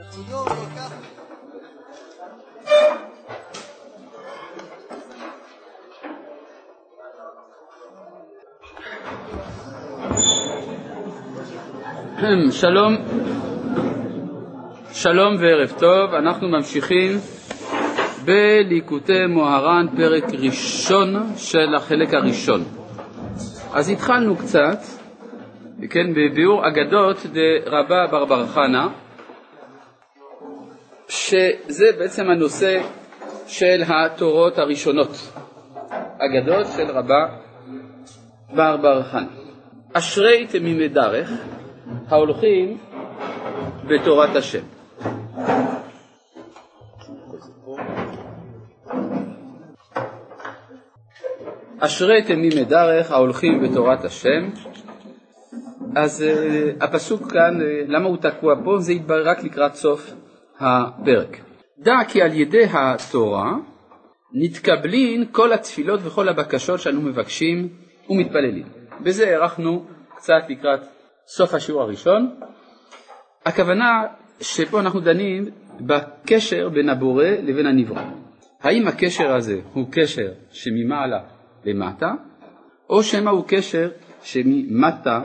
[12.50, 12.96] שלום,
[14.92, 17.18] שלום וערב טוב, אנחנו ממשיכים
[18.24, 22.64] בליקוטי מוהר"ן, פרק ראשון של החלק הראשון.
[23.72, 24.78] אז התחלנו קצת,
[25.90, 28.88] כן, בביאור אגדות דרבה ברבר חנה,
[31.10, 32.82] שזה בעצם הנושא
[33.46, 35.32] של התורות הראשונות,
[36.18, 37.26] אגדות של רבה
[38.54, 39.26] ברבר חנה.
[39.92, 41.30] אשרי תמימי דרך
[42.08, 42.78] ההולכים
[43.88, 44.62] בתורת השם.
[51.78, 54.50] אשרי תמימי דרך ההולכים בתורת השם.
[55.96, 58.78] אז uh, הפסוק כאן, uh, למה הוא תקוע פה?
[58.78, 60.12] זה יתברר רק לקראת סוף
[60.60, 61.36] הפרק.
[61.78, 63.52] דע כי על ידי התורה
[64.32, 67.68] נתקבלין כל התפילות וכל הבקשות שאנו מבקשים
[68.08, 68.66] ומתפללים.
[69.00, 69.86] בזה הארכנו
[70.16, 70.80] קצת לקראת
[71.26, 72.34] סוף השיעור הראשון.
[73.46, 74.02] הכוונה
[74.40, 75.44] שפה אנחנו דנים
[75.80, 78.02] בקשר בין הבורא לבין הנברא.
[78.60, 81.20] האם הקשר הזה הוא קשר שממעלה
[81.64, 82.12] למטה,
[82.90, 83.90] או שמא הוא קשר
[84.22, 85.22] שממטה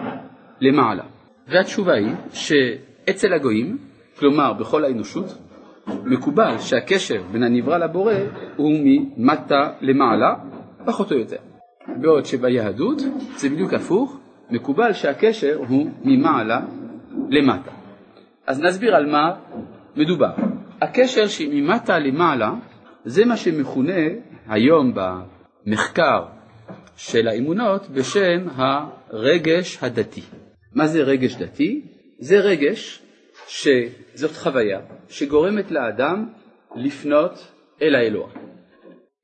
[0.59, 1.03] למעלה.
[1.47, 3.77] והתשובה היא שאצל הגויים,
[4.19, 5.37] כלומר בכל האנושות,
[5.87, 8.13] מקובל שהקשר בין הנברא לבורא
[8.55, 10.33] הוא ממטה למעלה,
[10.85, 11.37] פחות או יותר.
[12.01, 13.01] בעוד שביהדות
[13.35, 16.61] זה בדיוק הפוך, מקובל שהקשר הוא ממעלה
[17.29, 17.71] למטה.
[18.47, 19.35] אז נסביר על מה
[19.95, 20.33] מדובר.
[20.81, 22.53] הקשר שממטה למעלה
[23.05, 24.01] זה מה שמכונה
[24.47, 26.25] היום במחקר
[26.95, 30.21] של האמונות בשם הרגש הדתי.
[30.73, 31.81] מה זה רגש דתי?
[32.19, 33.04] זה רגש
[33.47, 36.29] שזאת חוויה שגורמת לאדם
[36.75, 38.29] לפנות אל האלוה.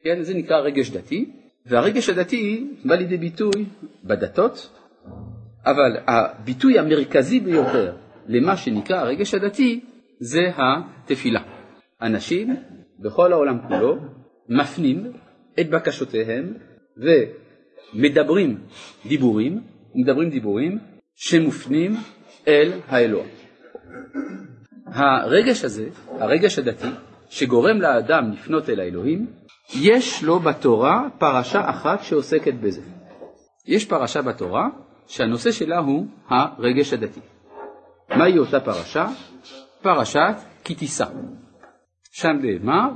[0.03, 1.31] כן, זה נקרא רגש דתי,
[1.65, 3.65] והרגש הדתי בא לידי ביטוי
[4.03, 4.69] בדתות,
[5.65, 7.95] אבל הביטוי המרכזי ביותר
[8.27, 9.79] למה שנקרא הרגש הדתי
[10.19, 11.41] זה התפילה.
[12.01, 12.55] אנשים
[12.99, 13.97] בכל העולם כולו
[14.49, 15.11] מפנים
[15.59, 16.53] את בקשותיהם
[16.97, 18.57] ומדברים
[19.05, 19.61] דיבורים,
[19.95, 20.79] מדברים דיבורים
[21.15, 21.95] שמופנים
[22.47, 23.23] אל האלוה.
[24.85, 26.87] הרגש הזה, הרגש הדתי,
[27.29, 29.27] שגורם לאדם לפנות אל האלוהים,
[29.81, 32.81] יש לו בתורה פרשה אחת שעוסקת בזה.
[33.67, 34.67] יש פרשה בתורה
[35.07, 37.19] שהנושא שלה הוא הרגש הדתי.
[38.09, 39.07] מהי אותה פרשה?
[39.81, 41.05] פרשת כי תישא.
[42.11, 42.89] שם נאמר,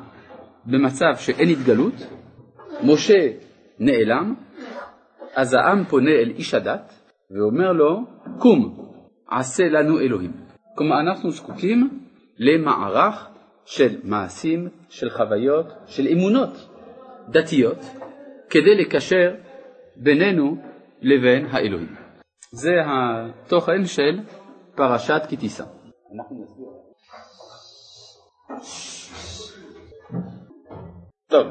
[0.65, 1.93] במצב שאין התגלות,
[2.83, 3.27] משה
[3.79, 4.35] נעלם,
[5.35, 6.93] אז העם פונה אל איש הדת
[7.31, 8.03] ואומר לו,
[8.39, 8.89] קום,
[9.29, 10.44] עשה לנו אלוהים.
[10.75, 11.99] כלומר, אנחנו זקוקים
[12.37, 13.27] למערך
[13.65, 16.69] של מעשים, של חוויות, של אמונות
[17.29, 17.79] דתיות,
[18.49, 19.35] כדי לקשר
[19.95, 20.57] בינינו
[21.01, 21.95] לבין האלוהים.
[22.51, 24.19] זה התוכן של
[24.75, 25.63] פרשת כי תישא.
[31.29, 31.47] טוב,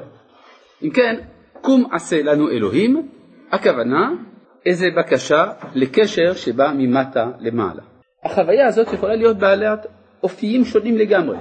[0.82, 1.20] אם כן,
[1.60, 3.08] קום עשה לנו אלוהים,
[3.52, 4.10] הכוונה
[4.66, 7.93] איזה בקשה לקשר שבא ממטה למעלה.
[8.24, 9.86] החוויה הזאת יכולה להיות בעלת
[10.22, 11.36] אופיים שונים לגמרי.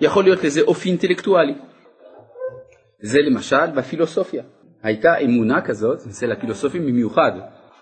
[0.00, 1.54] יכול להיות לזה אופי אינטלקטואלי.
[3.00, 4.42] זה למשל בפילוסופיה.
[4.82, 7.32] הייתה אמונה כזאת, אצל הפילוסופים במיוחד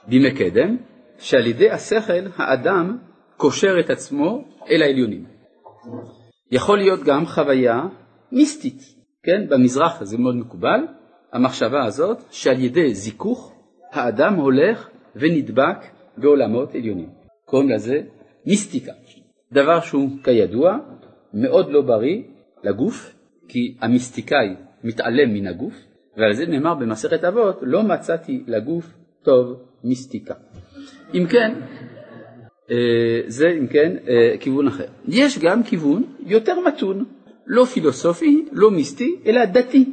[0.09, 0.77] בימי קדם,
[1.19, 2.99] שעל ידי השכל האדם
[3.37, 5.25] קושר את עצמו אל העליונים.
[6.51, 7.83] יכול להיות גם חוויה
[8.33, 8.83] מיסטית,
[9.23, 9.49] כן?
[9.49, 10.81] במזרח זה מאוד מקובל,
[11.33, 13.53] המחשבה הזאת שעל ידי זיכוך
[13.93, 15.77] האדם הולך ונדבק
[16.17, 17.09] בעולמות עליונים.
[17.45, 18.01] קוראים לזה
[18.47, 18.93] מיסטיקה,
[19.53, 20.79] דבר שהוא כידוע
[21.35, 22.23] מאוד לא בריא
[22.65, 23.15] לגוף,
[23.49, 25.75] כי המיסטיקאי מתעלם מן הגוף,
[26.17, 28.93] ועל זה נאמר במסכת אבות, לא מצאתי לגוף
[29.23, 30.35] טוב מיסטיקה.
[31.15, 31.55] אם כן,
[32.71, 34.87] אה, זה אם כן אה, כיוון אחר.
[35.09, 37.05] יש גם כיוון יותר מתון,
[37.47, 39.85] לא פילוסופי, לא מיסטי, אלא דתי.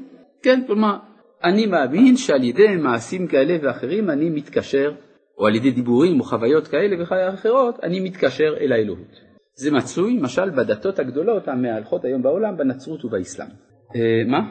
[0.42, 0.98] כן, כלומר,
[1.44, 4.92] אני מאמין שעל ידי מעשים כאלה ואחרים אני מתקשר,
[5.44, 9.22] או על ידי דיבורים או חוויות כאלה ואחרות, אני מתקשר אל האלוהות.
[9.56, 13.48] זה מצוי, למשל, בדתות הגדולות המהלכות היום בעולם, בנצרות ובאסלאם.
[13.96, 14.50] אה, מה?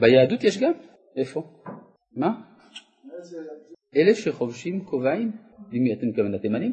[0.00, 0.72] ביהדות יש גם?
[1.16, 1.42] איפה?
[2.16, 2.28] מה?
[3.96, 5.32] אלה שחובשים כובעים?
[5.72, 6.72] למי אתם מתכוון לתימנים?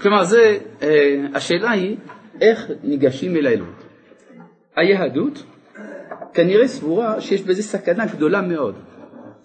[0.00, 1.96] כלומר, זה, אה, השאלה היא
[2.40, 3.84] איך ניגשים אל האלוהות.
[4.76, 5.44] היהדות
[6.34, 8.74] כנראה סבורה שיש בזה סכנה גדולה מאוד,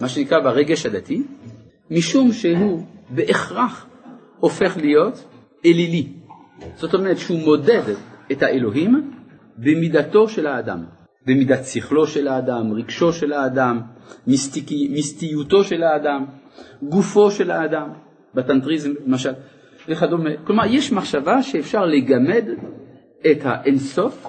[0.02, 1.24] מה שנקרא ברגש הדתי,
[1.92, 3.88] משום שהוא בהכרח
[4.40, 5.24] הופך להיות
[5.66, 6.08] אלילי.
[6.76, 7.84] זאת אומרת שהוא מודד
[8.32, 9.12] את האלוהים
[9.58, 10.84] במידתו של האדם,
[11.26, 13.82] במידת שכלו של האדם, רגשו של האדם,
[14.28, 16.26] מיסטיקי, מיסטיותו של האדם,
[16.82, 17.90] גופו של האדם,
[18.36, 19.34] בטנטריזם למשל,
[19.90, 20.30] וכדומה.
[20.44, 22.46] כלומר, יש מחשבה שאפשר לגמד
[23.32, 24.28] את האינסוף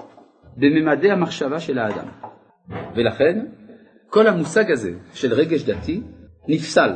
[0.56, 2.06] בממדי המחשבה של האדם.
[2.96, 3.46] ולכן,
[4.10, 6.00] כל המושג הזה של רגש דתי
[6.48, 6.90] נפסל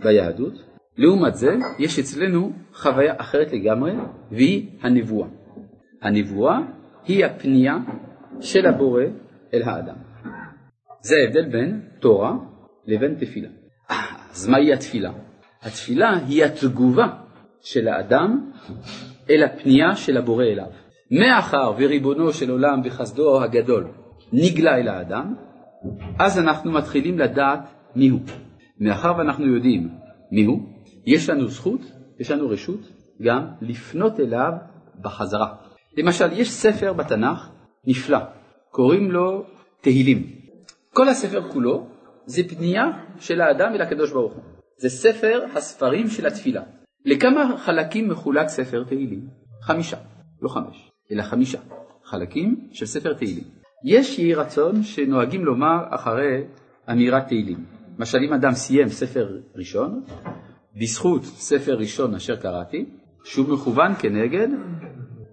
[0.00, 0.52] ביהדות.
[0.96, 3.92] לעומת זה, יש אצלנו חוויה אחרת לגמרי,
[4.30, 5.28] והיא הנבואה.
[6.02, 6.58] הנבואה
[7.04, 7.76] היא הפנייה
[8.40, 9.02] של הבורא
[9.54, 9.96] אל האדם.
[11.00, 12.32] זה ההבדל בין תורה
[12.86, 13.48] לבין תפילה.
[14.30, 15.12] אז מהי התפילה?
[15.62, 17.06] התפילה היא התגובה
[17.60, 18.50] של האדם
[19.30, 20.70] אל הפנייה של הבורא אליו.
[21.10, 23.86] מאחר וריבונו של עולם בחסדו הגדול
[24.32, 25.34] נגלה אל האדם,
[26.18, 27.60] אז אנחנו מתחילים לדעת
[27.96, 28.18] מיהו.
[28.80, 29.88] מאחר ואנחנו יודעים
[30.32, 30.60] מיהו,
[31.06, 31.80] יש לנו זכות,
[32.20, 32.80] יש לנו רשות
[33.22, 34.52] גם לפנות אליו
[35.00, 35.54] בחזרה.
[35.96, 37.50] למשל, יש ספר בתנ"ך
[37.86, 38.18] נפלא,
[38.70, 39.44] קוראים לו
[39.80, 40.32] תהילים.
[40.92, 41.86] כל הספר כולו
[42.26, 42.84] זה פנייה
[43.18, 44.42] של האדם אל הקדוש ברוך הוא.
[44.78, 46.62] זה ספר הספרים של התפילה.
[47.04, 49.28] לכמה חלקים מחולק ספר תהילים?
[49.62, 49.96] חמישה,
[50.42, 51.58] לא חמש, אלא חמישה
[52.04, 53.44] חלקים של ספר תהילים.
[53.86, 56.44] יש יהי רצון שנוהגים לומר אחרי
[56.90, 57.64] אמירת תהילים.
[57.98, 60.02] למשל אם אדם סיים ספר ראשון,
[60.80, 62.84] בזכות ספר ראשון אשר קראתי,
[63.24, 64.48] שהוא מכוון כנגד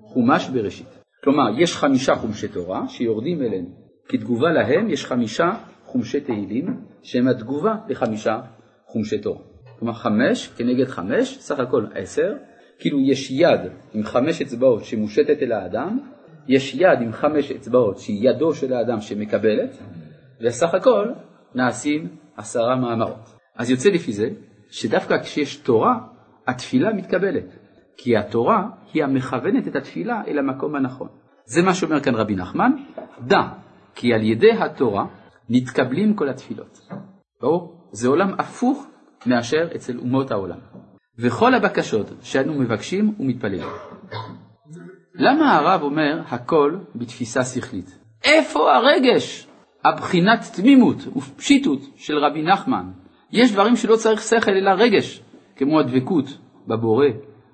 [0.01, 0.87] חומש בראשית.
[1.23, 3.69] כלומר, יש חמישה חומשי תורה שיורדים אלינו.
[4.07, 5.51] כתגובה להם יש חמישה
[5.85, 6.65] חומשי תהילים,
[7.03, 8.39] שהם התגובה לחמישה
[8.85, 9.41] חומשי תורה.
[9.79, 12.33] כלומר, חמש כנגד חמש, סך הכל עשר,
[12.79, 13.61] כאילו יש יד
[13.93, 15.99] עם חמש אצבעות שמושטת אל האדם,
[16.47, 19.77] יש יד עם חמש אצבעות שהיא ידו של האדם שמקבלת,
[20.41, 21.07] וסך הכל
[21.55, 22.07] נעשים
[22.37, 23.35] עשרה מאמרות.
[23.55, 24.29] אז יוצא לפי זה
[24.69, 25.99] שדווקא כשיש תורה,
[26.47, 27.57] התפילה מתקבלת,
[27.97, 31.07] כי התורה היא המכוונת את התפילה אל המקום הנכון.
[31.45, 32.71] זה מה שאומר כאן רבי נחמן,
[33.27, 33.41] דע
[33.95, 35.05] כי על ידי התורה
[35.49, 36.89] נתקבלים כל התפילות.
[37.41, 37.89] ברור?
[37.91, 38.87] זה עולם הפוך
[39.25, 40.59] מאשר אצל אומות העולם.
[41.19, 43.67] וכל הבקשות שאנו מבקשים ומתפללים.
[45.15, 47.99] למה הרב אומר הכל בתפיסה שכלית?
[48.23, 49.47] איפה הרגש?
[49.85, 52.91] הבחינת תמימות ופשיטות של רבי נחמן.
[53.31, 55.21] יש דברים שלא צריך שכל אלא רגש,
[55.55, 56.25] כמו הדבקות
[56.67, 57.07] בבורא,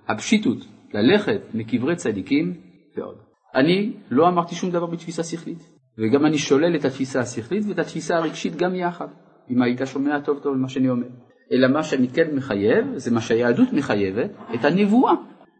[0.07, 0.57] הפשיטות,
[0.93, 2.53] ללכת מקברי צדיקים
[2.97, 3.17] ועוד.
[3.55, 8.17] אני לא אמרתי שום דבר בתפיסה שכלית, וגם אני שולל את התפיסה השכלית ואת התפיסה
[8.17, 9.07] הרגשית גם יחד,
[9.49, 11.07] אם היית שומע טוב טוב מה שאני אומר.
[11.51, 15.13] אלא מה שאני כן מחייב, זה מה שהיהדות מחייבת, את הנבואה.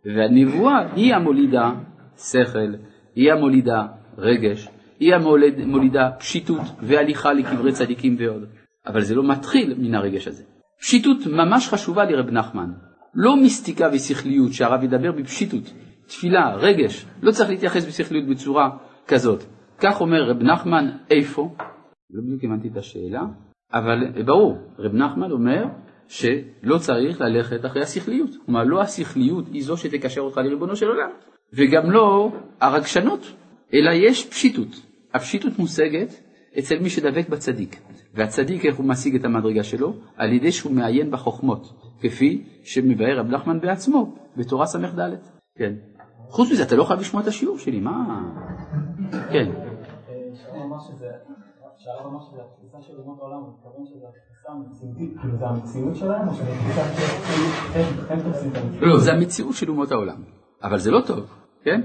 [0.05, 1.71] והנבואה היא המולידה
[2.17, 2.73] שכל,
[3.15, 3.87] היא המולידה
[4.17, 4.67] רגש,
[4.99, 8.45] היא המולידה פשיטות והליכה לקברי צדיקים ועוד.
[8.87, 10.43] אבל זה לא מתחיל מן הרגש הזה.
[10.79, 12.71] פשיטות ממש חשובה לרב נחמן.
[13.13, 15.73] לא מיסטיקה ושכליות שהרב ידבר בפשיטות,
[16.07, 18.69] תפילה, רגש, לא צריך להתייחס בשכליות בצורה
[19.07, 19.43] כזאת.
[19.79, 21.55] כך אומר רב נחמן איפה,
[22.11, 23.21] לא בדיוק הבנתי את השאלה,
[23.73, 25.65] אבל ברור, רב נחמן אומר
[26.09, 28.29] שלא צריך ללכת אחרי השכליות.
[28.45, 31.09] כלומר, לא השכליות היא זו שתקשר אותך לריבונו של עולם,
[31.53, 33.31] וגם לא הרגשנות,
[33.73, 34.67] אלא יש פשיטות.
[35.13, 36.21] הפשיטות מושגת
[36.59, 37.81] אצל מי שדבק בצדיק.
[38.13, 39.93] והצדיק, איך הוא משיג את המדרגה שלו?
[40.15, 44.99] על ידי שהוא מעיין בחוכמות, כפי שמבאר רב נחמן בעצמו בתורה ס"ד.
[45.55, 45.73] כן.
[46.29, 48.21] חוץ מזה, אתה לא חייב לשמוע את השיעור שלי, מה...
[49.31, 49.51] כן.
[52.81, 56.83] של אומות העולם, הוא מתכוון שזה התפיסה המציאותית, כאילו זה המציאות שלהם, או שזה תפיסה
[57.73, 58.83] שאין תופסים את המציאות?
[58.83, 60.23] לא, זה המציאות של אומות העולם,
[60.63, 61.25] אבל זה לא טוב,
[61.63, 61.81] כן?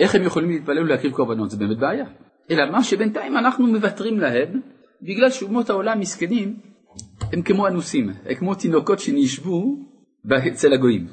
[0.00, 1.50] איך הם יכולים להתפלל ולהקריב קורבנות?
[1.50, 2.04] זה באמת בעיה.
[2.50, 4.60] אלא מה שבינתיים אנחנו מוותרים להם,
[5.02, 6.56] בגלל שאומות העולם מסכנים,
[7.32, 9.76] הם כמו אנוסים, הם כמו תינוקות שנשבו
[10.48, 11.06] אצל הגויים.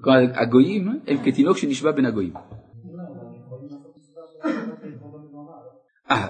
[0.00, 2.32] כלומר, הגויים הם כתינוק שנשבע בין הגויים.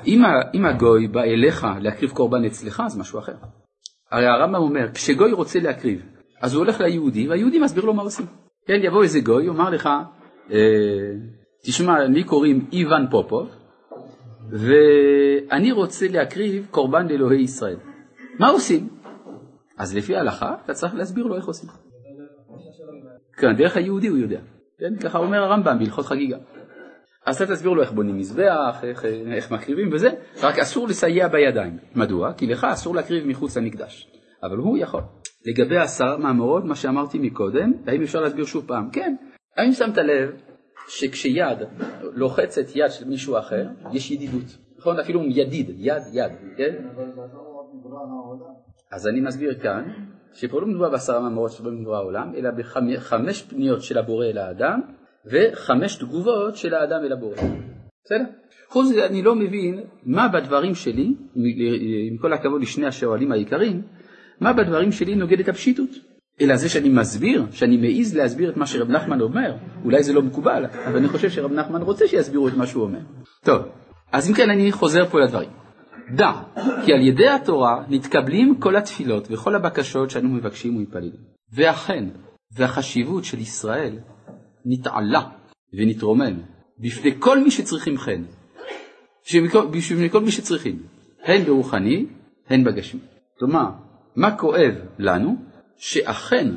[0.06, 0.22] אם,
[0.54, 3.34] אם הגוי בא אליך להקריב קורבן אצלך, זה משהו אחר.
[4.10, 6.02] הרי הרמב"ם אומר, כשגוי רוצה להקריב,
[6.40, 8.26] אז הוא הולך ליהודי, והיהודי מסביר לו מה עושים.
[8.66, 9.88] כן, יבוא איזה גוי, יאמר לך,
[10.50, 10.58] אה,
[11.64, 13.48] תשמע, לי קוראים איוון פופוב,
[14.50, 17.76] ואני רוצה להקריב קורבן לאלוהי ישראל.
[18.38, 18.88] מה עושים?
[19.78, 21.70] אז לפי ההלכה, אתה צריך להסביר לו איך עושים.
[23.38, 24.40] כן, דרך היהודי הוא יודע.
[24.78, 26.36] כן, ככה אומר הרמב"ם בהלכות חגיגה.
[27.26, 30.10] אז אתה תסביר לו איך בונים מזבח, איך, איך מקריבים וזה,
[30.42, 31.78] רק אסור לסייע בידיים.
[31.94, 32.32] מדוע?
[32.32, 34.10] כי לך אסור להקריב מחוץ למקדש,
[34.42, 35.00] אבל הוא יכול.
[35.46, 38.90] לגבי עשר מאמרות, מה שאמרתי מקודם, האם אפשר להסביר שוב פעם?
[38.90, 39.14] כן.
[39.56, 40.30] האם שמת לב
[40.88, 41.58] שכשיד
[42.02, 44.58] לוחצת יד של מישהו אחר, יש ידידות.
[44.78, 45.00] נכון?
[45.00, 46.74] אפילו ידיד, יד, יד, כן?
[48.92, 49.84] אז אני מסביר כאן
[50.32, 54.80] שפה לא מדובר בעשרה מאמרות שבהם נברא העולם, אלא בחמש פניות של הבורא אל האדם,
[55.26, 57.36] וחמש תגובות של האדם אל הבורא.
[58.04, 58.24] בסדר?
[58.68, 61.14] חוץ מזה אני לא מבין מה בדברים שלי,
[62.10, 63.82] עם כל הכבוד לשני השואלים העיקריים,
[64.40, 65.90] מה בדברים שלי נוגד את הפשיטות.
[66.40, 70.22] אלא זה שאני מסביר, שאני מעז להסביר את מה שרב נחמן אומר, אולי זה לא
[70.22, 72.98] מקובל, אבל אני חושב שרב נחמן רוצה שיסבירו את מה שהוא אומר.
[73.44, 73.62] טוב,
[74.12, 75.50] אז אם כן אני חוזר פה לדברים.
[76.14, 76.32] דע,
[76.84, 81.12] כי על ידי התורה נתקבלים כל התפילות וכל הבקשות שאנו מבקשים ומתפללים.
[81.52, 82.04] ואכן,
[82.56, 83.98] והחשיבות של ישראל
[84.64, 85.28] נתעלה
[85.72, 86.40] ונתרומם
[86.78, 88.22] בפני כל מי שצריכים חן,
[89.70, 90.82] בשביל כל מי שצריכים,
[91.22, 92.06] הן ברוחני,
[92.48, 93.00] הן בגשמי.
[93.38, 93.70] כלומר,
[94.16, 95.36] מה כואב לנו?
[95.76, 96.48] שאכן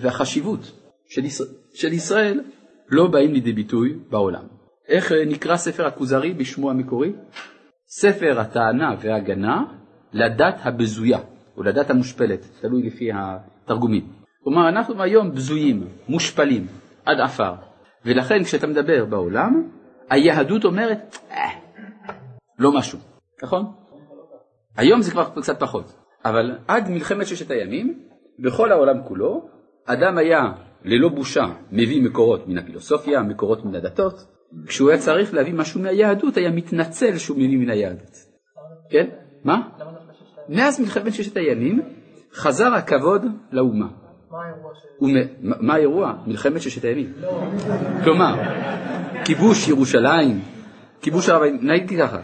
[0.00, 0.72] והחשיבות
[1.08, 2.40] של, ישראל, של ישראל
[2.88, 4.44] לא באים לידי ביטוי בעולם.
[4.88, 7.12] איך נקרא ספר הכוזרי בשמו המקורי?
[7.88, 9.64] ספר הטענה וההגנה
[10.12, 11.18] לדת הבזויה,
[11.56, 14.12] או לדת המושפלת, תלוי לפי התרגומים.
[14.44, 16.66] כלומר, אנחנו היום בזויים, מושפלים,
[17.04, 17.54] עד עפר,
[18.04, 19.68] ולכן כשאתה מדבר בעולם,
[20.10, 21.50] היהדות אומרת, אה,
[22.58, 22.98] לא משהו,
[23.42, 23.64] נכון?
[24.76, 25.94] היום זה כבר קצת פחות,
[26.24, 28.00] אבל עד מלחמת ששת הימים,
[28.38, 29.48] בכל העולם כולו,
[29.86, 30.40] אדם היה
[30.84, 34.14] ללא בושה מביא מקורות מן הפילוסופיה, מקורות מן הדתות,
[34.66, 38.16] כשהוא היה צריך להביא משהו מהיהדות, היה מתנצל שהוא מביא מן היהדות.
[38.90, 39.06] כן?
[39.44, 39.68] מה?
[40.48, 41.82] מאז מלחמת ששת הימים
[42.32, 44.03] חזר הכבוד לאומה.
[45.40, 46.14] מה האירוע?
[46.26, 47.12] מלחמת ששת הימים.
[48.04, 48.34] כלומר,
[49.24, 50.40] כיבוש ירושלים,
[51.00, 52.20] כיבוש הרבים, נהייתי ככה,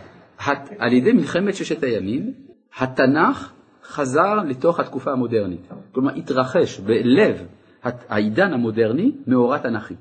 [0.79, 2.33] על ידי מלחמת ששת הימים,
[2.79, 3.53] התנ"ך
[3.85, 5.69] חזר לתוך התקופה המודרנית.
[5.93, 7.47] כלומר, התרחש בלב
[7.83, 9.95] העידן המודרני מאורע תנ"כי.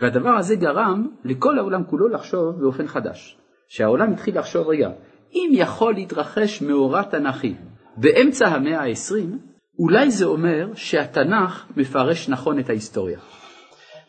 [0.00, 3.38] והדבר הזה גרם לכל העולם כולו לחשוב באופן חדש.
[3.68, 4.90] שהעולם התחיל לחשוב, רגע,
[5.32, 7.54] אם יכול להתרחש מאורע תנ"כי
[7.96, 13.18] באמצע המאה ה-20, אולי זה אומר שהתנ"ך מפרש נכון את ההיסטוריה.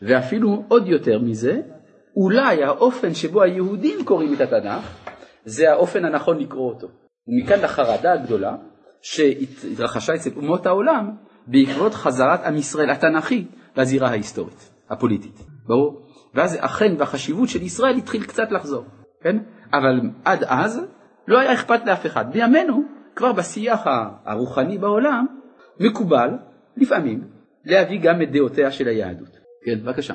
[0.02, 1.60] ואפילו עוד יותר מזה,
[2.16, 4.96] אולי האופן שבו היהודים קוראים את התנ"ך,
[5.44, 6.88] זה האופן הנכון לקרוא אותו.
[7.28, 8.56] ומכאן החרדה הגדולה
[9.02, 11.10] שהתרחשה אצל אומות העולם
[11.46, 13.44] בעקבות חזרת עם ישראל התנ"כי
[13.76, 15.40] לזירה ההיסטורית, הפוליטית.
[15.66, 16.06] ברור?
[16.34, 18.84] ואז אכן והחשיבות של ישראל התחיל קצת לחזור,
[19.22, 19.38] כן?
[19.72, 20.80] אבל עד אז
[21.28, 22.32] לא היה אכפת לאף אחד.
[22.32, 22.82] בימינו,
[23.16, 23.80] כבר בשיח
[24.24, 25.26] הרוחני בעולם,
[25.80, 26.30] מקובל,
[26.76, 27.30] לפעמים,
[27.64, 29.38] להביא גם את דעותיה של היהדות.
[29.64, 30.14] כן, בבקשה.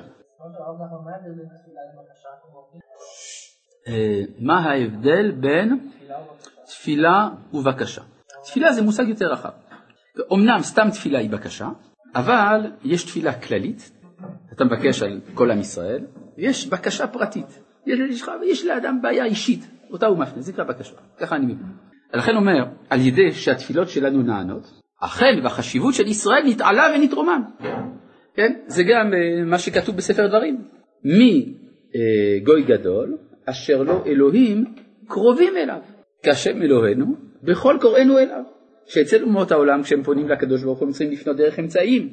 [3.88, 5.90] אה, מה ההבדל בין
[6.66, 8.02] תפילה ובקשה?
[8.44, 9.50] תפילה זה מושג יותר רחב.
[10.34, 11.70] אמנם סתם תפילה היא בקשה,
[12.16, 13.92] אבל יש תפילה כללית,
[14.54, 16.06] אתה מבקש על כל עם ישראל,
[16.38, 17.60] ויש בקשה פרטית.
[17.86, 21.68] יש, יש, לאדם בעיה אישית, אותה הוא מפנה, זה נקרא בקשה, ככה אני מבין.
[22.14, 27.44] לכן אומר, על ידי שהתפילות שלנו נענות, אכן והחשיבות של ישראל נתעלה ונתרומם.
[28.36, 28.54] כן?
[28.68, 30.58] זה גם uh, מה שכתוב בספר דברים.
[31.04, 31.54] מי
[31.92, 31.96] uh,
[32.46, 34.66] גוי גדול אשר לו אלוהים
[35.08, 35.80] קרובים אליו,
[36.24, 37.06] כהשם אלוהינו
[37.44, 38.44] בכל קוראינו אליו.
[38.90, 42.10] שאצל אומות העולם כשהם פונים לקדוש ברוך הוא צריכים לפנות דרך אמצעים,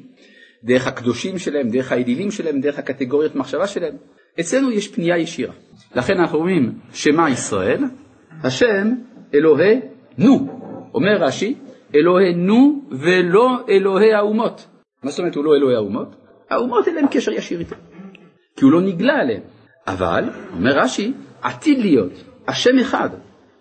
[0.63, 3.95] דרך הקדושים שלהם, דרך האלילים שלהם, דרך הקטגוריות מחשבה שלהם.
[4.39, 5.53] אצלנו יש פנייה ישירה.
[5.95, 7.83] לכן אנחנו אומרים שמע ישראל,
[8.43, 8.93] השם
[9.33, 10.59] אלוהינו.
[10.93, 11.55] אומר רש"י,
[11.99, 14.67] אלוהינו ולא אלוהי האומות.
[15.03, 16.15] מה זאת אומרת הוא לא אלוהי האומות?
[16.49, 17.75] האומות אין להם קשר ישיר איתו,
[18.55, 19.41] כי הוא לא נגלה עליהם.
[19.87, 20.23] אבל,
[20.53, 22.11] אומר רש"י, עתיד להיות
[22.47, 23.09] השם אחד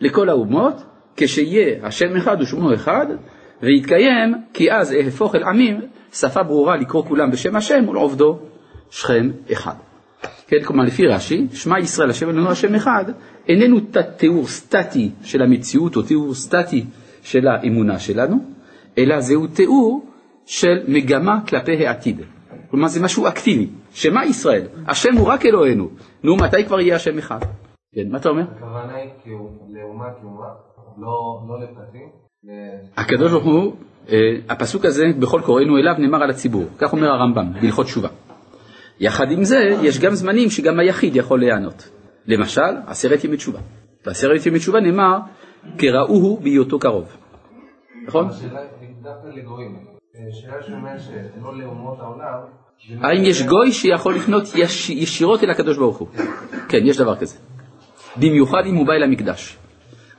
[0.01, 0.75] לכל האומות,
[1.17, 3.07] כשיהיה השם אחד ושמו אחד,
[3.63, 5.81] ויתקיים, כי אז אהפוך אל עמים,
[6.13, 8.39] שפה ברורה לקרוא כולם בשם השם ולעובדו
[8.91, 9.75] שכם אחד.
[10.49, 13.05] כן, כלומר לפי רש"י, שמע ישראל השם אלוהינו השם אחד,
[13.49, 13.81] איננו
[14.17, 16.85] תיאור סטטי של המציאות או תיאור סטטי
[17.27, 18.37] של האמונה שלנו,
[18.99, 20.07] אלא זהו תיאור
[20.47, 22.21] של מגמה כלפי העתיד.
[22.71, 25.89] כלומר זה משהו אקטיבי, שמע ישראל, השם הוא רק אלוהינו,
[26.23, 27.39] נו מתי כבר יהיה השם אחד?
[27.95, 28.43] כן, מה אתה אומר?
[28.43, 29.33] הכוונה היא
[29.75, 30.47] לאומה כאומה,
[30.99, 32.09] לא, לא לפרטים.
[32.97, 33.77] הקדוש ברוך הוא,
[34.09, 34.17] אה,
[34.49, 38.09] הפסוק הזה, בכל קוראינו אליו, נאמר על הציבור, כך אומר הרמב"ם, בהלכות תשובה.
[39.01, 41.89] יחד עם זה, יש גם זמנים שגם היחיד יכול להיענות.
[42.27, 43.59] למשל, עשרת ימי תשובה.
[44.07, 45.19] בעשרת ימי תשובה נאמר,
[45.79, 47.17] כראוהו בהיותו קרוב.
[48.07, 48.29] נכון?
[53.03, 56.09] אה, האם יש גוי שיכול לפנות יש, ישירות אל הקדוש ברוך הוא?
[56.69, 57.39] כן, יש דבר כזה.
[58.17, 59.57] במיוחד אם הוא בא אל המקדש.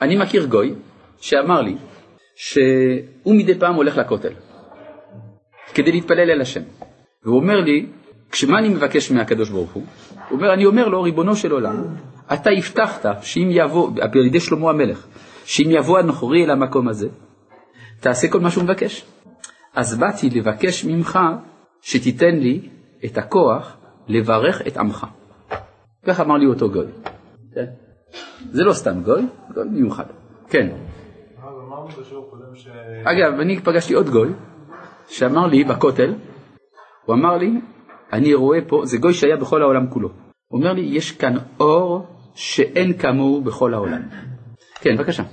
[0.01, 0.73] אני מכיר גוי
[1.21, 1.75] שאמר לי
[2.35, 4.33] שהוא מדי פעם הולך לכותל
[5.73, 6.61] כדי להתפלל אל השם.
[7.23, 7.85] והוא אומר לי,
[8.31, 9.83] כשמה אני מבקש מהקדוש ברוך הוא?
[10.29, 11.83] הוא אומר, אני אומר לו, ריבונו של עולם,
[12.33, 15.07] אתה הבטחת שאם יבוא, על ידי שלמה המלך,
[15.47, 17.07] שאם יבוא הנוכרי אל המקום הזה,
[17.99, 19.05] תעשה כל מה שהוא מבקש.
[19.75, 21.19] אז באתי לבקש ממך
[21.81, 22.69] שתיתן לי
[23.05, 23.77] את הכוח
[24.07, 25.05] לברך את עמך.
[26.05, 26.85] כך אמר לי אותו גוי.
[27.53, 27.65] כן?
[28.51, 30.05] זה לא סתם גוי, גוי מיוחד.
[30.49, 30.69] כן.
[33.03, 34.29] אגב, אני פגשתי עוד גוי,
[35.07, 36.13] שאמר לי בכותל,
[37.05, 37.61] הוא אמר לי,
[38.13, 40.09] אני רואה פה, זה גוי שהיה בכל העולם כולו.
[40.47, 44.01] הוא אומר לי, יש כאן אור שאין כמוהו בכל העולם.
[44.87, 45.23] כן, בבקשה.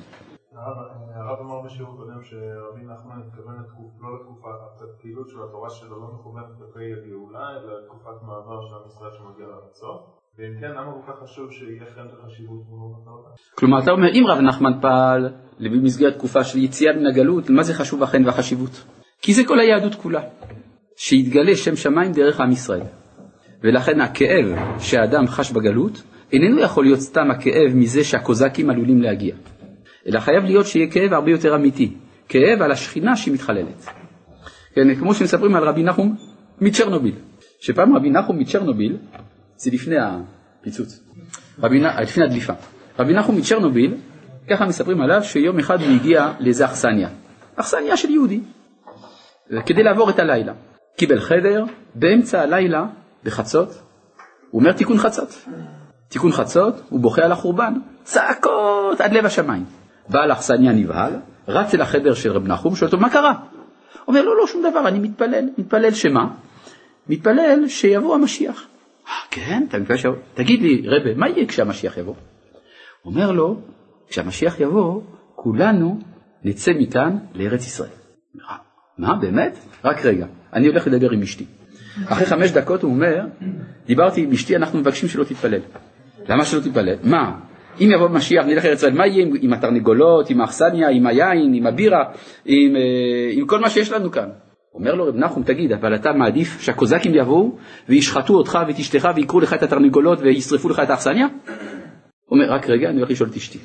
[1.15, 3.55] הרב אמר בשיעור קודם שרבי נחמן התכוון
[4.03, 4.59] לא לתקופת
[4.99, 9.47] הפעילות של התורה שלו לא מכוונת כלפי הגאולה, אלא לתקופת מעבר של עם ישראל שמגיע
[9.47, 9.93] לארצו.
[10.39, 12.63] ואם כן, למה כל כך חשוב שיהיה לכם את החשיבות
[13.07, 13.31] העולם?
[13.55, 17.75] כלומר, אתה אומר, אם רב נחמן פעל במסגרת תקופה של יציאה מן הגלות, מה זה
[17.75, 18.85] חשוב אכן והחשיבות?
[19.23, 20.23] כי זה כל היהדות כולה.
[20.97, 22.87] שיתגלה שם שמיים דרך עם ישראל.
[23.63, 24.47] ולכן הכאב
[24.79, 26.03] שהאדם חש בגלות
[26.33, 29.35] איננו יכול להיות סתם הכאב מזה שהקוזקים עלולים להגיע,
[30.07, 31.93] אלא חייב להיות שיהיה כאב הרבה יותר אמיתי,
[32.29, 33.87] כאב על השכינה שהיא מתחללת.
[34.75, 36.17] כן, כמו שמספרים על רבי נחום
[36.61, 37.15] מצ'רנוביל,
[37.61, 38.97] שפעם רבי נחום מצ'רנוביל,
[39.57, 41.01] זה לפני הפיצוץ,
[41.63, 42.53] רבי, לפני הדליפה,
[42.99, 43.95] רבי נחום מצ'רנוביל,
[44.51, 47.09] ככה מספרים עליו שיום אחד הוא הגיע לאיזה אכסניה,
[47.57, 48.41] אכסניה של יהודי,
[49.67, 50.53] כדי לעבור את הלילה.
[50.97, 51.65] קיבל חדר,
[51.95, 52.87] באמצע הלילה,
[53.25, 53.69] בחצות,
[54.51, 55.45] הוא אומר תיקון חצות.
[56.15, 59.65] תיקון חצות, הוא בוכה על החורבן, צעקות עד לב השמיים.
[60.09, 61.13] בעל אכסניה נבהל,
[61.49, 63.35] רץ אל החדר של רב נחום, שואל אותו מה קרה?
[64.09, 65.49] אומר לו לא, שום דבר, אני מתפלל.
[65.59, 66.29] מתפלל שמה?
[67.09, 68.67] מתפלל שיבוא המשיח.
[69.09, 70.17] אה, כן, אתה מתפלל שיבוא.
[70.35, 72.15] תגיד לי, רבה, מה יהיה כשהמשיח יבוא?
[73.05, 73.61] אומר לו,
[74.09, 75.01] כשהמשיח יבוא,
[75.35, 75.99] כולנו
[76.45, 77.91] נצא מכאן לארץ ישראל.
[78.99, 79.59] מה, באמת?
[79.85, 81.45] רק רגע, אני הולך לדבר עם אשתי.
[82.07, 83.21] אחרי חמש דקות הוא אומר,
[83.87, 85.61] דיברתי עם אשתי, אנחנו מבקשים שלא תתפלל.
[86.29, 86.97] למה שלא תתפלל?
[87.03, 87.33] מה?
[87.81, 91.67] אם יבוא משיח נלך לארץ ישראל, מה יהיה עם, התרנגולות, עם האכסניה, עם היין, עם
[91.67, 92.05] הבירה,
[92.45, 92.81] עם, אה,
[93.33, 94.29] עם כל מה שיש לנו כאן?
[94.75, 97.57] אומר לו רב נחום, תגיד, אבל אתה מעדיף שהקוזקים יבואו
[97.89, 101.27] וישחטו אותך ואת אשתך ויקרו לך את התרנגולות וישרפו לך את האכסניה?
[102.31, 103.59] אומר, רק רגע, אני הולך לשאול את אשתי.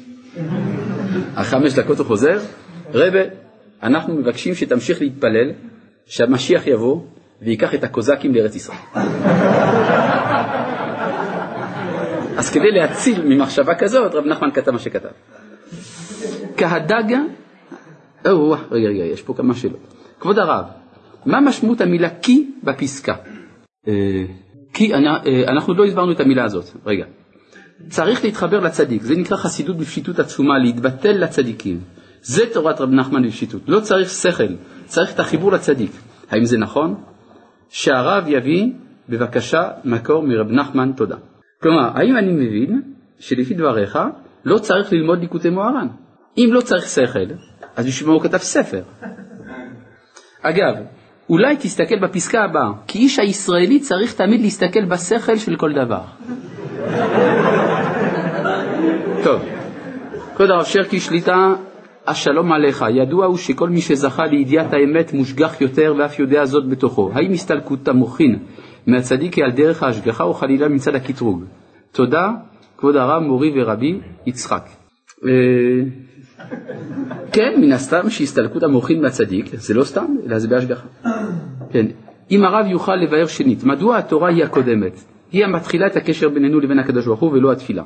[1.36, 2.39] אחרי חמש דקות הוא חוזר,
[2.93, 3.19] רבה,
[3.84, 5.52] אנחנו מבקשים שתמשיך להתפלל,
[6.06, 7.02] שהמשיח יבוא
[7.41, 8.78] וייקח את הקוזקים לארץ ישראל.
[12.39, 15.10] אז כדי להציל ממחשבה כזאת, רב נחמן כתב מה שכתב.
[16.58, 17.15] כהדג,
[18.25, 19.93] או, רגע, רגע, יש פה כמה שאלות.
[20.19, 20.65] כבוד הרב,
[21.25, 23.15] מה משמעות המילה כי בפסקה?
[23.88, 23.93] אה,
[24.73, 24.99] כי אה,
[25.47, 27.06] אנחנו לא הסברנו את המילה הזאת, רגע.
[27.89, 31.80] צריך להתחבר לצדיק, זה נקרא חסידות בפשיטות עצומה, להתבטל לצדיקים.
[32.21, 34.54] זה תורת רב נחמן בפשיטות, לא צריך שכל,
[34.86, 35.91] צריך את החיבור לצדיק.
[36.32, 36.95] האם זה נכון?
[37.69, 38.67] שהרב יביא
[39.10, 41.15] בבקשה מקור מרב נחמן תודה.
[41.62, 42.82] כלומר, האם אני מבין
[43.19, 44.00] שלפי דבריך
[44.45, 45.88] לא צריך ללמוד ליקוטי מוהר"ן?
[46.38, 47.34] אם לא צריך שכל,
[47.76, 48.82] אז בשביל מה הוא כתב ספר?
[50.41, 50.76] אגב,
[51.30, 56.02] אולי תסתכל בפסקה הבאה, כי איש הישראלי צריך תמיד להסתכל בשכל של כל דבר.
[59.24, 59.41] טוב,
[60.36, 61.54] כבוד הרב שרקי, שליטה
[62.08, 67.12] השלום עליך, ידוע הוא שכל מי שזכה לידיעת האמת מושגח יותר ואף יודע זאת בתוכו.
[67.13, 68.39] האם הסתלקות המוחין
[68.91, 71.43] מהצדיק היא על דרך ההשגחה או חלילה מצד הקטרוג?
[71.91, 72.32] תודה,
[72.78, 74.69] כבוד הרב מורי ורבי יצחק.
[75.25, 75.30] אה,
[77.32, 80.88] כן, מן הסתם שהסתלקות המוחין מהצדיק, זה לא סתם, אלא זה בהשגחה.
[81.71, 81.86] כן,
[82.32, 85.04] אם הרב יוכל לבאר שנית, מדוע התורה היא הקודמת?
[85.32, 87.84] היא המתחילה את הקשר בינינו לבין הקדוש ברוך הוא ולא התפילה.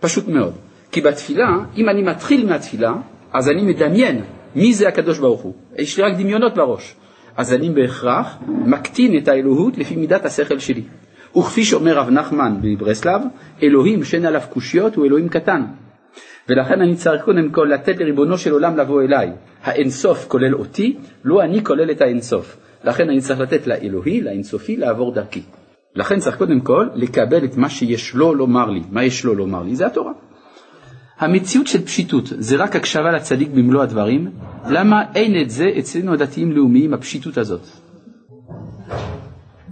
[0.00, 0.52] פשוט מאוד.
[0.92, 2.92] כי בתפילה, אם אני מתחיל מהתפילה,
[3.32, 4.22] אז אני מדמיין
[4.54, 5.54] מי זה הקדוש ברוך הוא.
[5.78, 6.96] יש לי רק דמיונות בראש.
[7.38, 10.82] אז אני בהכרח מקטין את האלוהות לפי מידת השכל שלי.
[11.36, 13.20] וכפי שאומר רב נחמן בברסלב,
[13.62, 15.62] אלוהים שאין עליו קושיות הוא אלוהים קטן.
[16.48, 19.32] ולכן אני צריך קודם כל לתת לריבונו של עולם לבוא אליי.
[19.62, 22.56] האינסוף כולל אותי, לא אני כולל את האינסוף.
[22.84, 25.42] לכן אני צריך לתת לאלוהי, לאינסופי, לעבור דרכי.
[25.94, 28.82] לכן צריך קודם כל לקבל את מה שיש לו לומר לי.
[28.90, 29.76] מה יש לו לומר לי?
[29.76, 30.12] זה התורה.
[31.18, 34.30] המציאות של פשיטות זה רק הקשבה לצדיק במלוא הדברים,
[34.70, 37.60] למה אין את זה אצלנו הדתיים לאומיים, הפשיטות הזאת?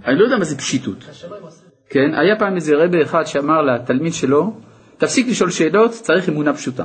[0.05, 1.05] אני לא יודע מה זה פשיטות.
[1.89, 4.53] כן, היה פעם איזה רבה אחד שאמר לתלמיד שלו,
[4.97, 6.83] תפסיק לשאול שאלות, צריך אמונה פשוטה.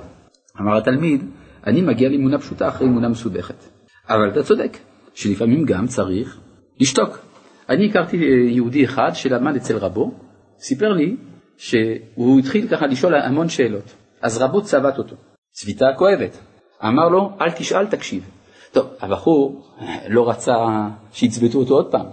[0.60, 1.24] אמר התלמיד,
[1.66, 3.64] אני מגיע לאמונה פשוטה אחרי אמונה מסובכת.
[4.08, 4.78] אבל אתה צודק,
[5.14, 6.38] שלפעמים גם צריך
[6.80, 7.18] לשתוק.
[7.68, 8.16] אני הכרתי
[8.50, 10.14] יהודי אחד שלמד אצל רבו,
[10.58, 11.16] סיפר לי
[11.56, 13.94] שהוא התחיל ככה לשאול המון שאלות.
[14.22, 15.16] אז רבו צבט אותו,
[15.52, 16.38] צביטה כואבת.
[16.84, 18.30] אמר לו, אל תשאל, תקשיב.
[18.72, 19.62] טוב, הבחור
[20.08, 20.56] לא רצה
[21.12, 22.06] שיצבטו אותו עוד פעם,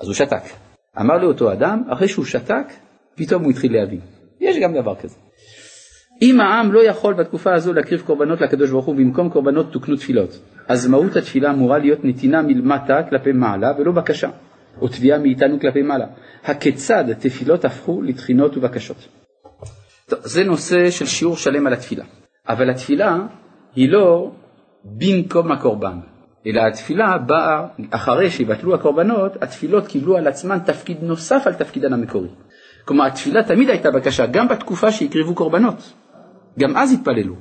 [0.00, 0.42] אז הוא שתק.
[1.00, 2.66] אמר לאותו אדם, אחרי שהוא שתק,
[3.14, 4.00] פתאום הוא התחיל להבין.
[4.40, 5.16] יש גם דבר כזה.
[6.22, 10.40] אם העם לא יכול בתקופה הזו להקריב קורבנות לקדוש ברוך הוא במקום קורבנות תוקנו תפילות,
[10.68, 14.30] אז מהות התפילה אמורה להיות נתינה מלמטה כלפי מעלה ולא בקשה,
[14.80, 16.06] או תביעה מאיתנו כלפי מעלה.
[16.44, 19.23] הכיצד תפילות הפכו לתחינות ובקשות?
[20.08, 22.04] זה נושא של שיעור שלם על התפילה,
[22.48, 23.18] אבל התפילה
[23.76, 24.30] היא לא
[24.84, 25.98] במקום הקורבן,
[26.46, 32.28] אלא התפילה באה אחרי שיבטלו הקורבנות, התפילות קיבלו על עצמן תפקיד נוסף על תפקידן המקורי.
[32.84, 35.92] כלומר, התפילה תמיד הייתה בקשה, גם בתקופה שהקריבו קורבנות.
[36.58, 37.34] גם אז התפללו.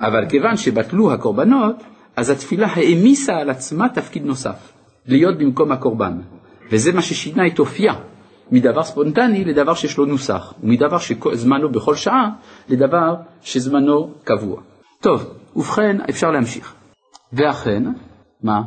[0.00, 1.76] אבל כיוון שבטלו הקורבנות,
[2.16, 4.72] אז התפילה העמיסה על עצמה תפקיד נוסף,
[5.06, 6.20] להיות במקום הקורבן.
[6.70, 7.94] וזה מה ששינה את אופייה,
[8.52, 12.30] מדבר ספונטני לדבר שיש לו נוסח, ומדבר שזמנו בכל שעה
[12.68, 14.62] לדבר שזמנו קבוע.
[15.00, 16.74] טוב, ובכן אפשר להמשיך.
[17.32, 17.82] ואכן,
[18.42, 18.62] מה?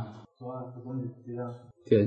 [1.85, 2.05] כן.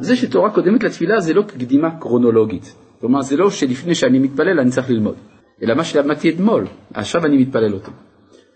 [0.00, 2.74] זה שתורה קודמת לתפילה זה לא קדימה קרונולוגית.
[3.00, 5.14] כלומר, זה לא שלפני שאני מתפלל אני צריך ללמוד,
[5.62, 7.92] אלא מה שלמדתי אתמול, עכשיו אני מתפלל אותו.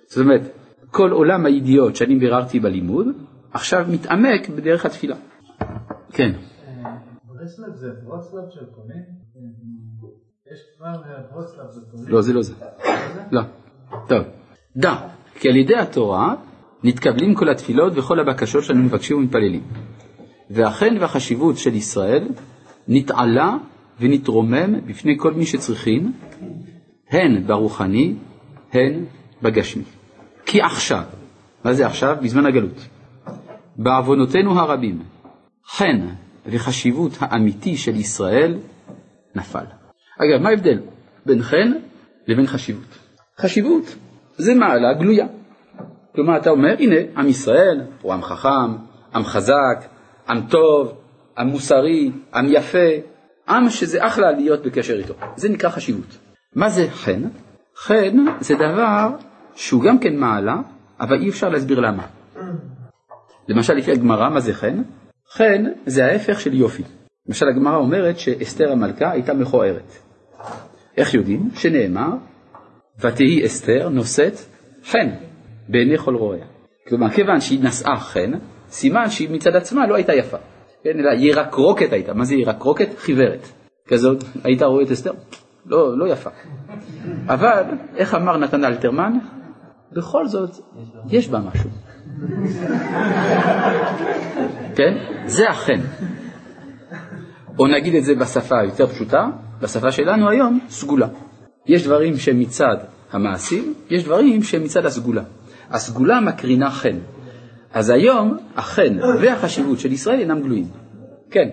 [0.06, 0.40] זאת אומרת,
[0.90, 3.06] כל עולם הידיעות שאני ביררתי בלימוד,
[3.56, 5.16] עכשיו מתעמק בדרך התפילה.
[6.12, 6.32] כן.
[7.24, 8.94] ברסלב זה ברוסלב של קונה?
[10.52, 10.92] יש כבר
[11.74, 12.08] של קונה?
[12.08, 12.54] לא, זה לא זה.
[13.30, 13.42] לא.
[14.08, 14.24] טוב.
[14.76, 14.94] דע,
[15.34, 16.34] כי על ידי התורה
[16.84, 19.62] נתקבלים כל התפילות וכל הבקשות שאנו מבקשים ומתפללים.
[20.50, 22.28] ואכן והחשיבות של ישראל
[22.88, 23.56] נתעלה
[24.00, 26.12] ונתרומם בפני כל מי שצריכים,
[27.10, 28.14] הן ברוחני,
[28.72, 29.04] הן
[29.42, 29.82] בגשמי.
[30.46, 31.02] כי עכשיו,
[31.64, 32.16] מה זה עכשיו?
[32.22, 32.95] בזמן הגלות.
[33.78, 35.02] בעוונותינו הרבים,
[35.66, 36.06] חן
[36.46, 38.58] וחשיבות האמיתי של ישראל
[39.34, 39.64] נפל.
[40.18, 40.80] אגב, מה ההבדל
[41.26, 41.72] בין חן
[42.26, 42.98] לבין חשיבות?
[43.38, 43.94] חשיבות
[44.36, 45.26] זה מעלה גלויה.
[46.14, 48.76] כלומר, אתה אומר, הנה, עם ישראל הוא עם חכם,
[49.14, 49.84] עם חזק,
[50.28, 50.92] עם טוב,
[51.38, 52.88] עם מוסרי, עם יפה,
[53.48, 55.14] עם שזה אחלה להיות בקשר איתו.
[55.36, 56.18] זה נקרא חשיבות.
[56.54, 57.22] מה זה חן?
[57.76, 59.08] חן זה דבר
[59.54, 60.56] שהוא גם כן מעלה,
[61.00, 62.02] אבל אי אפשר להסביר למה.
[63.48, 64.82] למשל, לפי הגמרא, מה זה חן?
[65.32, 66.82] חן זה ההפך של יופי.
[67.28, 69.92] למשל, הגמרא אומרת שאסתר המלכה הייתה מכוערת.
[70.96, 71.48] איך יודעים?
[71.54, 72.10] שנאמר,
[73.00, 74.34] ותהי אסתר נושאת
[74.84, 75.10] חן
[75.68, 76.46] בעיני כל רואיה.
[76.88, 78.32] כלומר, כיוון שהיא נשאה חן,
[78.68, 80.36] סימן שהיא מצד עצמה לא הייתה יפה.
[80.84, 82.14] כן, אלא ירקרוקת הייתה.
[82.14, 82.88] מה זה ירקרוקת?
[82.98, 83.48] חיוורת.
[83.88, 85.12] כזאת, היית רואה את אסתר?
[85.66, 86.30] לא, לא יפה.
[87.26, 87.62] אבל,
[87.96, 89.12] איך אמר נתן אלתרמן?
[89.92, 90.50] בכל זאת,
[91.10, 91.70] יש בה משהו.
[94.76, 94.94] כן?
[95.26, 95.80] זה החן.
[97.58, 99.26] או נגיד את זה בשפה היותר פשוטה,
[99.60, 101.08] בשפה שלנו היום, סגולה.
[101.66, 102.76] יש דברים שהם מצד
[103.12, 105.22] המעשים, יש דברים שהם מצד הסגולה.
[105.70, 106.98] הסגולה מקרינה חן.
[107.72, 110.66] אז היום החן והחשיבות של ישראל אינם גלויים.
[111.30, 111.48] כן.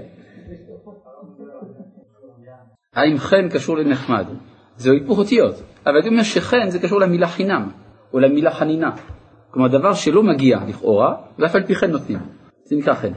[2.95, 4.25] האם חן קשור לנחמד?
[4.77, 7.69] זה היפוך אותיות, אבל אני אומר שחן זה קשור למילה חינם,
[8.13, 8.91] או למילה חנינה.
[9.53, 12.19] כלומר, דבר שלא מגיע לכאורה, ואף על פי כן נותנים.
[12.63, 13.11] זה נקרא חן.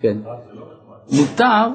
[0.00, 0.16] כן.
[1.12, 1.68] מותר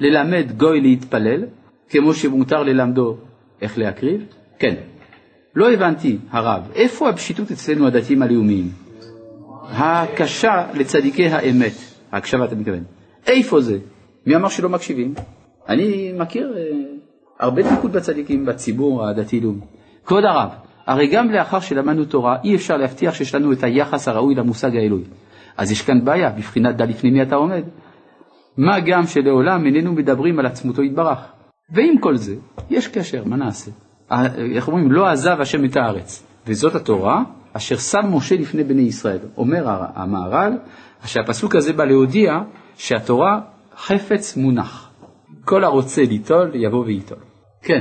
[0.00, 1.44] ללמד גוי להתפלל,
[1.88, 3.16] כמו שמותר ללמדו
[3.62, 4.26] איך להקריב?
[4.58, 4.74] כן.
[5.54, 8.68] לא הבנתי, הרב, איפה הפשיטות אצלנו הדתיים הלאומיים?
[9.68, 11.72] הקשה לצדיקי האמת,
[12.12, 12.84] ההקשבה אתה מתכוון.
[13.26, 13.78] איפה זה?
[14.26, 15.14] מי אמר שלא מקשיבים?
[15.68, 16.62] אני מכיר אה,
[17.38, 19.60] הרבה דקות בצדיקים בציבור הדתי-לאומי.
[20.06, 20.48] כבוד הרב,
[20.86, 25.04] הרי גם לאחר שלמדנו תורה אי אפשר להבטיח שיש לנו את היחס הראוי למושג האלוהי.
[25.56, 27.62] אז יש כאן בעיה, בבחינת דע לפני מי אתה עומד.
[28.56, 31.18] מה גם שלעולם איננו מדברים על עצמותו יתברך.
[31.74, 32.34] ועם כל זה,
[32.70, 33.70] יש קשר, מה נעשה?
[34.54, 34.92] איך אומרים?
[34.92, 36.26] לא עזב השם את הארץ.
[36.46, 39.18] וזאת התורה אשר שם משה לפני בני ישראל.
[39.36, 39.64] אומר
[39.94, 40.52] המהר"ל,
[41.04, 42.32] שהפסוק הזה בא להודיע
[42.76, 43.40] שהתורה
[43.76, 44.90] חפץ מונח.
[45.44, 47.18] כל הרוצה ליטול, יבוא וייטול.
[47.62, 47.80] כן.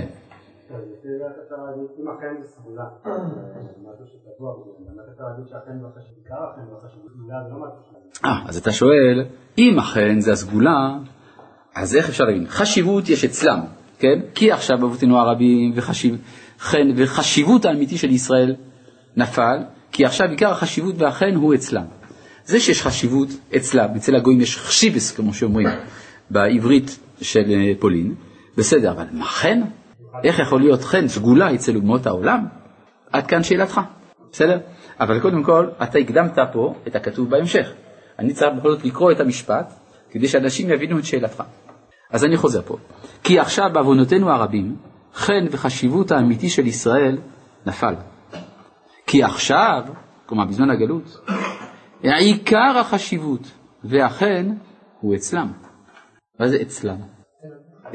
[8.25, 9.25] אה, אז אתה שואל,
[9.57, 10.97] אם אכן זה הסגולה,
[11.75, 12.47] אז איך אפשר להבין?
[12.47, 13.60] חשיבות יש אצלם,
[13.99, 14.19] כן?
[14.36, 16.17] כי עכשיו אבותינו הרבים וחשיב,
[16.60, 18.55] חן, וחשיבות האמיתי של ישראל
[19.15, 19.57] נפל,
[19.91, 21.86] כי עכשיו עיקר החשיבות והחן הוא אצלם.
[22.45, 25.67] זה שיש חשיבות אצלם, אצל הגויים יש חשיבס, כמו שאומרים
[26.29, 28.15] בעברית של אה, פולין,
[28.57, 29.62] בסדר, אבל מה חן?
[30.24, 32.45] איך יכול להיות חן סגולה אצל אומות העולם?
[33.12, 33.82] עד כאן שאלתך,
[34.32, 34.60] בסדר?
[35.00, 37.74] אבל קודם כל, אתה הקדמת פה את הכתוב בהמשך.
[38.19, 39.74] אני צריך בכל זאת לקרוא את המשפט,
[40.12, 41.43] כדי שאנשים יבינו את שאלתך.
[42.10, 42.78] אז אני חוזר פה.
[43.24, 44.76] כי עכשיו בעוונותינו הרבים,
[45.13, 47.17] חן וחשיבות האמיתי של ישראל
[47.65, 47.95] נפל.
[49.08, 49.84] כי עכשיו,
[50.26, 51.28] כלומר בזמן הגלות,
[52.04, 53.52] עיקר החשיבות
[53.84, 54.50] והחן
[55.00, 55.52] הוא אצלם.
[56.39, 56.97] מה זה אצלם?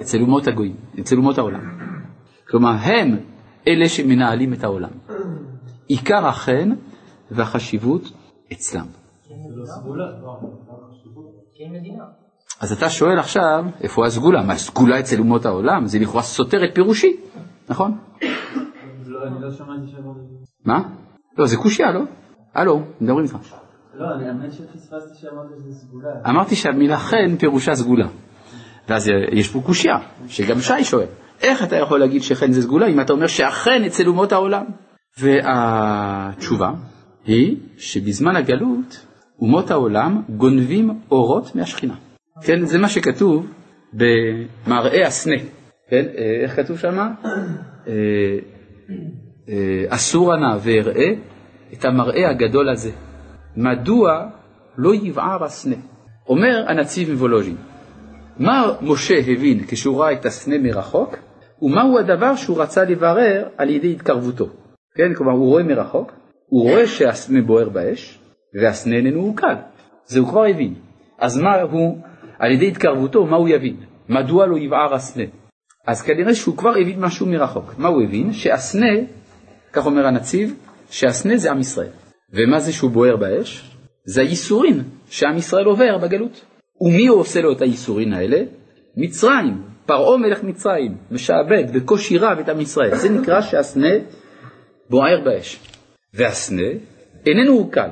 [0.01, 1.86] אצל אומות הגויים, אצל אומות העולם.
[2.49, 3.17] כלומר, הם
[3.69, 4.91] אלה שמנהלים את העולם.
[5.87, 6.71] עיקר החן
[7.31, 8.13] והחשיבות
[8.53, 8.87] אצלם.
[12.61, 14.43] אז אתה שואל עכשיו, איפה הסגולה?
[14.43, 15.87] מה, סגולה אצל אומות העולם?
[15.87, 17.17] זה לכאורה סותר את פירושי,
[17.69, 17.99] נכון?
[20.65, 20.83] מה?
[21.39, 22.01] לא, זה קושייה, לא?
[22.55, 23.37] הלו, מדברים איתך.
[23.95, 26.09] לא, אני האמת שפספסתי שאמרת שזה סגולה.
[26.29, 28.07] אמרתי שהמילה חן פירושה סגולה.
[28.89, 29.97] ואז יש פה קושייה,
[30.29, 31.07] שגם שי שואל,
[31.43, 34.65] איך אתה יכול להגיד שחן זה סגולה אם אתה אומר שהחן אצל אומות העולם?
[35.19, 36.71] והתשובה
[37.27, 39.07] היא שבזמן הגלות
[39.41, 41.95] אומות העולם גונבים אורות מהשכינה.
[42.43, 43.47] כן, זה מה שכתוב
[43.93, 45.37] במראה הסנה.
[45.91, 46.99] כן, אה, איך כתוב שם?
[46.99, 47.13] אה,
[49.49, 51.09] אה, אסור הנא ואראה
[51.73, 52.91] את המראה הגדול הזה.
[53.57, 54.29] מדוע
[54.79, 55.77] לא יבער הסנה?
[56.29, 57.57] אומר הנציב מוולוז'ין,
[58.39, 61.17] מה משה הבין כשהוא ראה את הסנה מרחוק,
[61.63, 64.49] ומהו הדבר שהוא רצה לברר על ידי התקרבותו.
[64.97, 66.13] כן, כלומר הוא רואה מרחוק,
[66.47, 68.19] הוא רואה שהסנה בוער באש,
[68.61, 69.55] והסנה איננו עוקל.
[70.07, 70.75] זה הוא כבר הבין.
[71.19, 71.99] אז מה הוא,
[72.39, 73.77] על ידי התקרבותו, מה הוא יבין?
[74.09, 75.25] מדוע לא יבער הסנה?
[75.87, 77.75] אז כנראה שהוא כבר הבין משהו מרחוק.
[77.79, 78.33] מה הוא הבין?
[78.33, 78.93] שהסנה,
[79.73, 80.55] כך אומר הנציב,
[80.91, 81.91] שהסנה זה עם ישראל.
[82.33, 83.71] ומה זה שהוא בוער באש?
[84.05, 86.45] זה הייסורים שעם ישראל עובר בגלות.
[86.81, 88.43] ומי עושה לו את הייסורים האלה?
[88.97, 92.97] מצרים, פרעה מלך מצרים, משעבד בקושי רב את עם ישראל.
[92.97, 93.95] זה נקרא שהסנה
[94.91, 95.59] בוער באש.
[96.15, 96.69] והסנה
[97.27, 97.89] איננו עוקל.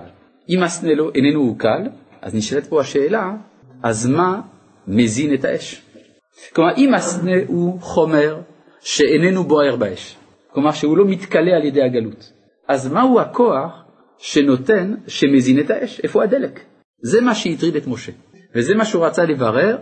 [0.48, 1.82] אם הסנה לא איננו עוקל,
[2.22, 3.32] אז נשאלת פה השאלה,
[3.82, 4.40] אז מה
[4.88, 5.82] מזין את האש?
[6.52, 8.40] כלומר, אם הסנה הוא חומר
[8.80, 10.16] שאיננו בוער באש,
[10.52, 12.32] כלומר שהוא לא מתכלה על ידי הגלות,
[12.68, 13.84] אז מהו הכוח
[14.18, 16.00] שנותן, שמזין את האש?
[16.00, 16.60] איפה הדלק?
[17.02, 18.12] זה מה שהטריד את משה,
[18.54, 19.76] וזה מה שהוא רצה לברר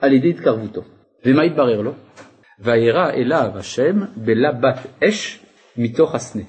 [0.00, 0.82] על ידי התקרבותו.
[1.24, 1.92] ומה התברר לו?
[2.60, 5.40] וירא אליו השם בלה בת אש
[5.76, 6.42] מתוך הסנה.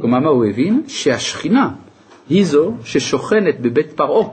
[0.00, 0.82] כלומר, מה הוא הבין?
[0.88, 1.70] שהשכינה
[2.28, 4.28] היא זו ששוכנת בבית פרעה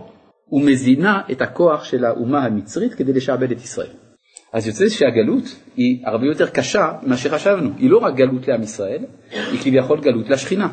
[0.52, 3.92] ומזינה את הכוח של האומה המצרית כדי לשעבד את ישראל.
[4.54, 5.44] אז יוצא שהגלות
[5.76, 7.70] היא הרבה יותר קשה ממה שחשבנו.
[7.78, 10.70] היא לא רק גלות לעם ישראל, היא כביכול גלות לשכינה.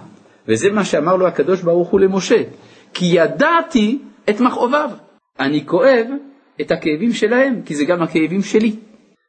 [0.49, 2.43] וזה מה שאמר לו הקדוש ברוך הוא למשה,
[2.95, 3.99] כי ידעתי
[4.31, 4.91] את מכאוביו.
[5.41, 6.07] אני כואב
[6.61, 8.77] את הכאבים שלהם, כי זה גם הכאבים שלי.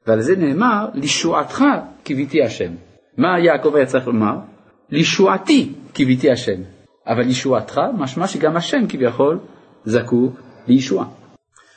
[0.07, 1.63] ועל זה נאמר, לישועתך
[2.03, 2.71] קיוויתי השם.
[3.17, 4.35] מה יעקב היה צריך לומר?
[4.89, 6.61] לישועתי קיוויתי השם.
[7.07, 9.39] אבל ישועתך משמע שגם השם כביכול
[9.85, 11.05] זקוק לישועה.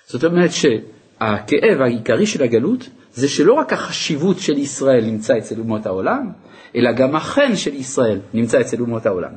[0.06, 5.86] זאת אומרת שהכאב העיקרי של הגלות זה שלא רק החשיבות של ישראל נמצא אצל אומות
[5.86, 6.32] העולם,
[6.76, 9.32] אלא גם החן של ישראל נמצא אצל אומות העולם.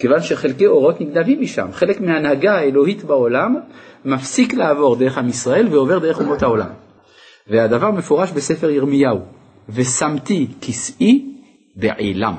[0.00, 3.56] כיוון שחלקי אורות נגנבים משם, חלק מההנהגה האלוהית בעולם
[4.04, 6.70] מפסיק לעבור דרך עם ישראל ועובר דרך אומות העולם.
[7.46, 9.18] והדבר מפורש בספר ירמיהו,
[9.68, 11.26] ושמתי כסאי
[11.76, 12.34] בעילם.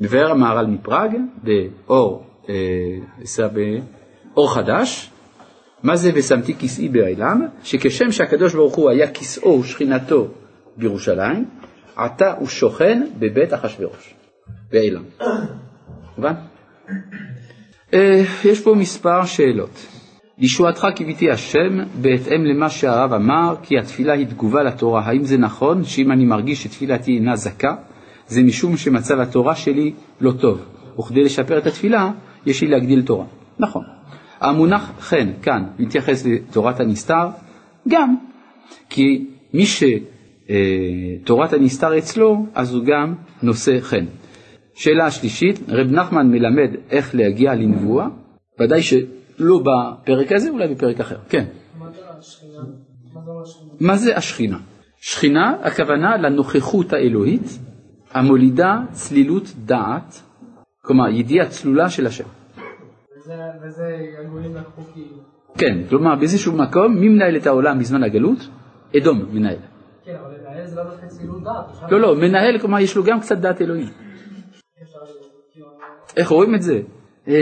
[0.00, 3.44] מבאר המהר"ל מפראג באור, אה,
[4.34, 5.10] באור חדש,
[5.82, 7.46] מה זה ושמתי כסאי בעילם?
[7.62, 10.28] שכשם שהקדוש ברוך הוא היה כסאו ושכינתו
[10.76, 11.44] בירושלים,
[11.96, 14.14] עתה הוא שוכן בבית אחשורוש,
[14.72, 15.02] בעילם.
[16.16, 16.32] מובן?
[17.94, 19.86] אה, יש פה מספר שאלות.
[20.38, 25.02] לישועתך קיוויתי השם בהתאם למה שהרב אמר כי התפילה היא תגובה לתורה.
[25.04, 27.74] האם זה נכון שאם אני מרגיש שתפילתי אינה זכה
[28.26, 30.60] זה משום שמצב התורה שלי לא טוב
[30.98, 32.10] וכדי לשפר את התפילה
[32.46, 33.24] יש לי להגדיל תורה.
[33.58, 33.84] נכון.
[34.40, 37.28] המונח חן כאן מתייחס לתורת הנסתר
[37.88, 38.16] גם
[38.90, 44.04] כי מי שתורת הנסתר אצלו אז הוא גם נושא חן.
[44.76, 48.06] שאלה שלישית, רב נחמן מלמד איך להגיע לנבואה,
[48.60, 51.16] ודאי שלא בפרק הזה, אולי בפרק אחר.
[51.28, 51.44] כן.
[53.80, 54.58] מה זה השכינה?
[55.00, 57.58] שכינה, הכוונה לנוכחות האלוהית
[58.10, 60.22] המולידה צלילות דעת,
[60.82, 62.24] כלומר ידיעה צלולה של השם.
[63.62, 65.16] וזה הגויים לקחו כאילו.
[65.58, 68.48] כן, כלומר באיזשהו מקום, מי מנהל את העולם בזמן הגלות?
[68.96, 69.56] אדום מנהל.
[70.04, 71.90] כן, אבל לנהל זה לא דווקא צלילות דעת.
[71.92, 74.05] לא, לא, מנהל, כלומר יש לו גם קצת דעת אלוהים.
[76.16, 76.80] איך רואים את זה?
[77.28, 77.34] אה,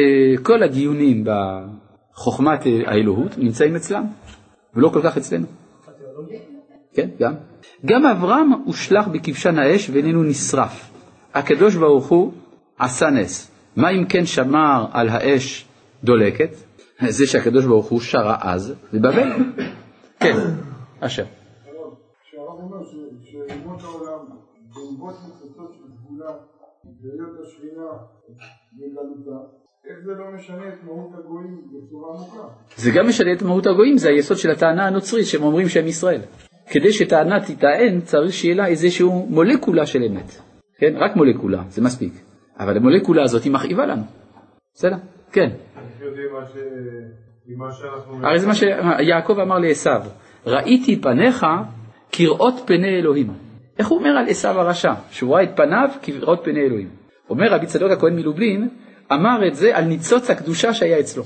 [0.43, 4.05] כל הדיונים בחוכמת האלוהות נמצאים אצלם,
[4.75, 5.47] ולא כל כך אצלנו.
[6.95, 7.35] כן, גם.
[7.85, 10.91] גם אברהם הושלך בכבשן האש ואיננו נשרף.
[11.35, 12.33] הקדוש ברוך הוא
[12.79, 13.51] עשה נס.
[13.77, 15.67] מה אם כן שמר על האש
[16.05, 16.51] דולקת?
[17.09, 19.33] זה שהקדוש ברוך הוא שרה אז בבבל.
[20.21, 20.37] כן,
[21.01, 21.25] אשר.
[22.31, 24.27] שאומות העולם
[28.77, 29.39] בגלותה,
[29.89, 32.55] איך זה לא משנה את מהות הגויים בצורה עמוקה?
[32.77, 36.21] זה גם משנה את מהות הגויים, זה היסוד של הטענה הנוצרית שהם אומרים שהם ישראל.
[36.71, 40.41] כדי שטענה תטען צריך שיהיה לה איזושהי מולקולה של אמת.
[40.79, 40.95] כן?
[40.97, 42.13] רק מולקולה, זה מספיק.
[42.59, 44.03] אבל המולקולה הזאת היא מכאיבה לנו.
[44.75, 44.97] בסדר?
[45.33, 45.51] כן.
[48.23, 49.91] הרי זה מה שיעקב אמר לעשו,
[50.47, 51.47] ראיתי פניך
[52.13, 53.27] כראות פני אלוהים.
[53.79, 54.93] איך הוא אומר על עשו הרשע?
[55.11, 57.04] שהוא ראה את פניו כראות פני אלוהים.
[57.31, 58.69] אומר רבי צדוק הכהן מלובלין,
[59.13, 61.23] אמר את זה על ניצוץ הקדושה שהיה אצלו.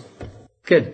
[0.65, 0.85] כן.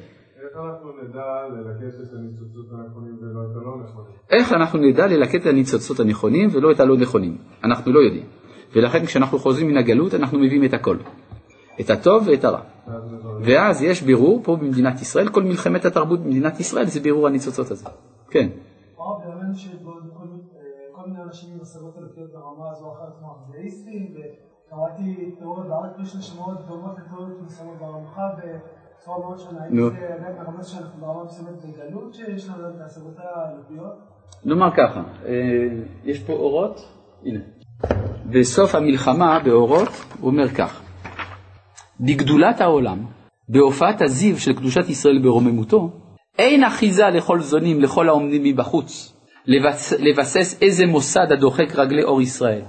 [0.45, 4.13] איך אנחנו נדע ללקט את הניצוצות הנכונים ולא את הלא נכונים?
[4.31, 7.39] איך אנחנו נדע ללקט את הניצוצות הנכונים ולא את הלא נכונים?
[7.65, 8.27] אנחנו לא יודעים.
[8.77, 10.97] ולכן כשאנחנו חוזרים מן הגלות אנחנו מביאים את הכל.
[11.81, 12.61] את הטוב ואת הרע.
[13.45, 17.87] ואז יש בירור פה במדינת ישראל, כל מלחמת התרבות במדינת ישראל זה בירור הניצוצות הזה.
[18.31, 18.49] כן.
[19.55, 19.91] שכל
[21.07, 24.15] מיני אנשים עם השגות אלוקיות ברמה הזו אחרת כמו אבדאיסטים,
[24.75, 29.61] וקראתי תיאוריות בארץ קרישנה שמאוד דומות לתיאוריות מסוימות ברמחה בצורה מאוד שונה.
[29.71, 29.87] נו.
[29.87, 33.93] האם זה עדיין ברמה שאנחנו ברמה מסוימת בגלות שיש לנו את ההשגות האלוקיות?
[34.45, 35.33] נאמר ככה, אה,
[36.05, 36.89] יש פה אורות,
[37.25, 37.41] הנה.
[38.31, 39.89] בסוף המלחמה באורות
[40.21, 40.83] הוא אומר כך,
[42.01, 43.05] בגדולת העולם,
[43.49, 45.91] בהופעת הזיו של קדושת ישראל ברוממותו,
[46.39, 52.63] אין אחיזה לכל זונים, לכל העומדים מבחוץ, לבס, לבסס איזה מוסד הדוחק רגלי אור ישראל,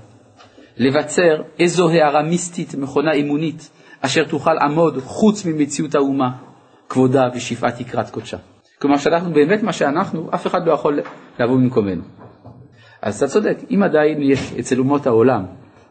[0.77, 3.69] לבצר איזו הערה מיסטית, מכונה אמונית,
[4.01, 6.31] אשר תוכל עמוד חוץ ממציאות האומה,
[6.89, 8.37] כבודה ושפעת יקרת קודשה.
[8.81, 10.99] כלומר שאנחנו באמת מה שאנחנו, אף אחד לא יכול
[11.39, 12.01] לבוא במקומנו.
[13.01, 15.45] אז אתה צודק, אם עדיין יש אצל אומות העולם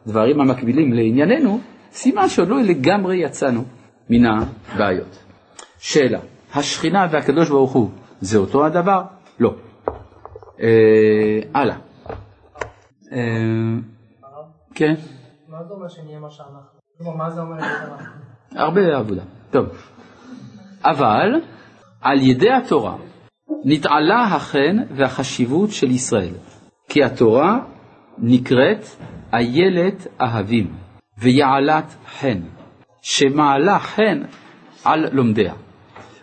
[0.07, 1.61] דברים המקבילים לענייננו,
[1.93, 3.65] סימן שעוד לא לגמרי יצאנו
[4.11, 5.19] מן הבעיות.
[5.79, 6.21] שאלה,
[6.55, 9.03] השכינה והקדוש ברוך הוא זה אותו הדבר?
[9.41, 9.55] לא.
[10.61, 11.77] אה, הלאה.
[13.13, 13.19] אה,
[14.75, 14.95] כן,
[15.49, 16.61] מה זה אומר שנהיה מה שאנחנו?
[16.99, 17.57] כלומר, מה זה אומר?
[18.55, 19.23] הרבה עבודה.
[19.51, 19.67] טוב.
[20.85, 21.29] אבל
[22.01, 22.97] על ידי התורה
[23.65, 26.35] נתעלה החן והחשיבות של ישראל,
[26.89, 27.59] כי התורה
[28.19, 28.87] נקראת
[29.33, 30.75] איילת אהבים
[31.19, 32.41] ויעלת חן,
[33.03, 34.23] שמעלה חן
[34.85, 35.55] על לומדיה.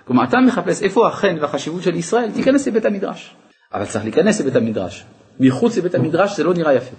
[0.07, 3.35] כלומר, אתה מחפש איפה החן והחשיבות של ישראל, תיכנס לבית המדרש.
[3.73, 5.05] אבל צריך להיכנס לבית המדרש.
[5.39, 6.95] מחוץ לבית המדרש זה לא נראה יפה.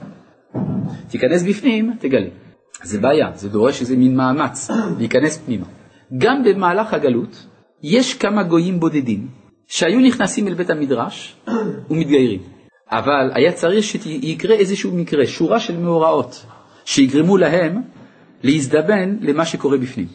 [1.09, 2.29] תיכנס בפנים, תגלה.
[2.83, 5.67] זה בעיה, זה דורש איזה מין מאמץ להיכנס פנימה.
[6.19, 7.47] גם במהלך הגלות
[7.83, 9.29] יש כמה גויים בודדים
[9.67, 11.37] שהיו נכנסים אל בית המדרש
[11.91, 12.41] ומתגיירים.
[12.91, 16.47] אבל היה צריך שיקרה איזשהו מקרה, שורה של מאורעות,
[16.85, 17.83] שיגרמו להם
[18.43, 20.07] להזדבן למה שקורה בפנים.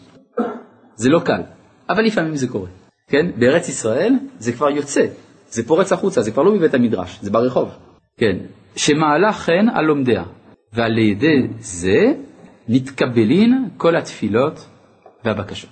[0.96, 1.42] זה לא קל,
[1.90, 2.68] אבל לפעמים זה קורה.
[3.08, 3.32] כן?
[3.40, 5.06] בארץ ישראל זה כבר יוצא,
[5.50, 7.70] זה פורץ החוצה, זה כבר לא בבית המדרש, זה ברחוב.
[8.18, 8.38] כן,
[8.78, 10.24] שמעלה חן על לומדיה,
[10.74, 12.14] ועל ידי זה
[12.68, 14.68] נתקבלין כל התפילות
[15.26, 15.70] והבקשות.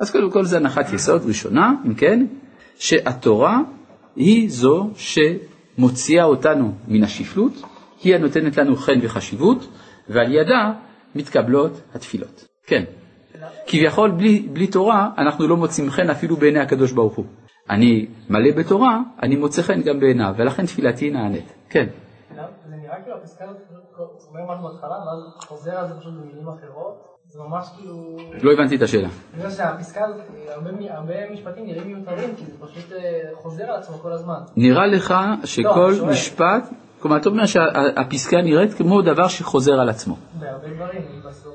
[0.00, 2.26] אז קודם כל זה הנחת יסוד ראשונה, אם כן,
[2.78, 3.60] שהתורה
[4.16, 7.52] היא זו שמוציאה אותנו מן השפלות,
[8.04, 9.68] היא הנותנת לנו חן וחשיבות,
[10.08, 10.72] ועל ידה
[11.14, 12.46] מתקבלות התפילות.
[12.66, 12.84] כן.
[13.66, 17.26] כביכול בלי, בלי תורה אנחנו לא מוצאים חן אפילו בעיני הקדוש ברוך הוא.
[17.70, 21.52] אני מלא בתורה, אני מוצא חן גם בעיניו, ולכן תפילתי נענית.
[21.70, 21.86] כן.
[22.34, 23.56] זה נראה כאילו הפסקה הזאת
[24.28, 27.18] אומר משהו בהתחלה, ואז חוזר על זה פשוט במילים אחרות.
[27.30, 28.16] זה ממש כאילו...
[28.42, 29.08] לא הבנתי את השאלה.
[29.34, 30.20] אני יודע שהפסקה הזאת,
[30.90, 34.38] הרבה משפטים נראים מיותרים, כי זה פשוט אה, חוזר על עצמו כל הזמן.
[34.56, 35.14] נראה לך
[35.44, 36.06] שכל לא.
[36.06, 36.68] משפט,
[37.00, 40.16] כלומר אתה אומר שהפסקה נראית כמו דבר שחוזר על עצמו.
[40.38, 41.54] בהרבה דברים, בסוף.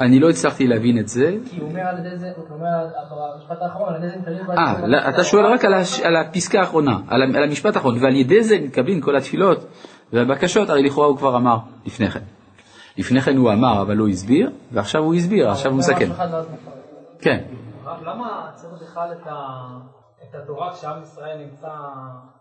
[0.00, 1.36] אני לא הצלחתי להבין את זה.
[1.50, 4.50] כי הוא אומר על ידי זה, הוא אומר במשפט האחרון, על ידי זה מתקבלים...
[4.50, 5.64] אה, לא, אתה שואל רק
[6.04, 9.66] על, הפסקה האחרונה, על, המשפט האחרון, ועל ידי זה מתקבלים כל התפילות
[10.12, 12.20] והבקשות, הרי לכאורה הוא כבר אמר לפני כן.
[12.96, 16.10] לפני כן הוא אמר אבל לא הסביר, ועכשיו הוא הסביר, עכשיו הוא מסכם.
[16.10, 16.36] מפרט.
[17.20, 17.40] כן.
[18.06, 21.68] למה צריך בכלל את, התורה כשעם ישראל נמצא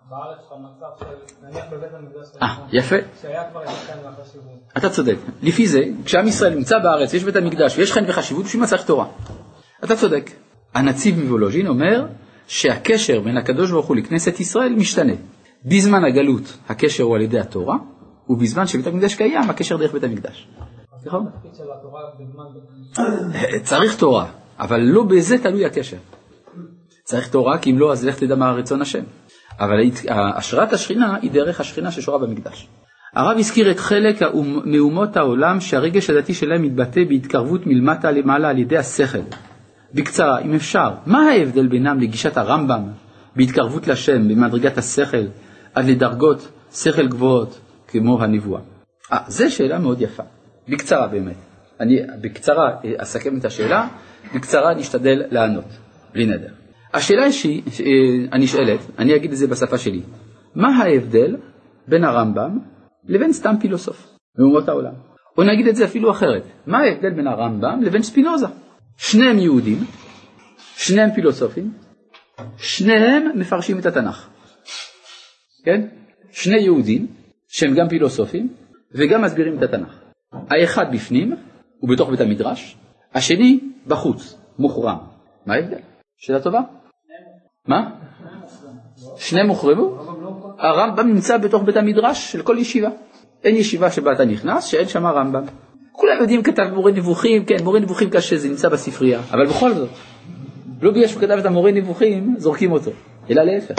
[0.10, 2.96] בארץ במצב של נניח בבית המקדש אה, יפה.
[3.22, 4.60] שהיה כבר את החן והחשיבות?
[4.78, 5.16] אתה צודק.
[5.42, 8.86] לפי זה, כשעם ישראל נמצא בארץ, יש בית המקדש ויש חן וחשיבות, בשביל מה צריך
[8.86, 9.06] תורה?
[9.84, 10.32] אתה צודק.
[10.74, 12.06] הנציב מוולוז'ין אומר
[12.48, 15.14] שהקשר בין הקדוש ברוך הוא לכנסת ישראל משתנה.
[15.66, 17.78] בזמן הגלות הקשר הוא על ידי התורה,
[18.30, 20.48] ובזמן שבית המקדש קיים הקשר דרך בית המקדש.
[21.06, 21.26] נכון?
[23.64, 24.26] צריך תורה,
[24.60, 25.98] אבל לא בזה תלוי הקשר.
[27.04, 29.04] צריך תורה, כי אם לא, אז לך תדע מה רצון השם.
[29.60, 29.78] אבל
[30.10, 32.68] השראת השכינה היא דרך השכינה ששורה במקדש.
[33.16, 34.22] הרב הזכיר את חלק
[34.66, 39.20] מאומות העולם שהרגש הדתי שלהם מתבטא בהתקרבות מלמטה למעלה על ידי השכל.
[39.94, 42.82] בקצרה, אם אפשר, מה ההבדל בינם לגישת הרמב"ם
[43.36, 45.26] בהתקרבות לשם במדרגת השכל
[45.80, 48.62] עד לדרגות שכל גבוהות כמו הנבואה?
[49.12, 50.24] אה, זו שאלה מאוד יפה.
[50.70, 51.36] בקצרה באמת.
[51.80, 53.88] אני בקצרה אה, אסכם את השאלה,
[54.36, 55.66] בקצרה אני אשתדל לענות,
[56.14, 56.54] בלי נדר.
[56.94, 60.02] השאלה שהיא, אה, הנשאלת, אני אגיד את זה בשפה שלי,
[60.56, 61.36] מה ההבדל
[61.88, 62.60] בין הרמב"ם
[63.08, 64.08] לבין סתם פילוסוף
[64.38, 64.94] מאומות העולם?
[65.38, 68.48] או נגיד את זה אפילו אחרת, מה ההבדל בין הרמב"ם לבין ספינוזה?
[68.98, 69.84] שניהם יהודים,
[70.76, 71.72] שניהם פילוסופים,
[72.58, 74.30] שניהם מפרשים את התנ"ך.
[75.64, 75.88] כן?
[76.32, 77.08] שני יהודים
[77.48, 78.54] שהם גם פילוסופים
[78.94, 80.00] וגם מסבירים את התנ"ך.
[80.50, 81.36] האחד בפנים,
[81.80, 82.78] הוא בתוך בית המדרש,
[83.14, 84.98] השני בחוץ, מוחרם.
[85.46, 85.78] מה ההבדל?
[86.18, 86.60] שאלה טובה.
[87.68, 87.90] מה?
[89.18, 89.98] שניהם הוחרבו?
[90.60, 92.90] הרמב"ם נמצא בתוך בית המדרש של כל ישיבה.
[93.44, 95.44] אין ישיבה שבה אתה נכנס שאין שם רמב"ם.
[95.92, 99.90] כולם יודעים כתב מורה נבוכים, כן, מורה נבוכים קשה, זה נמצא בספרייה, אבל בכל זאת,
[100.82, 102.92] לא בגלל שהוא כתב את המורה נבוכים, זורקים אותו,
[103.30, 103.76] אלא להפך.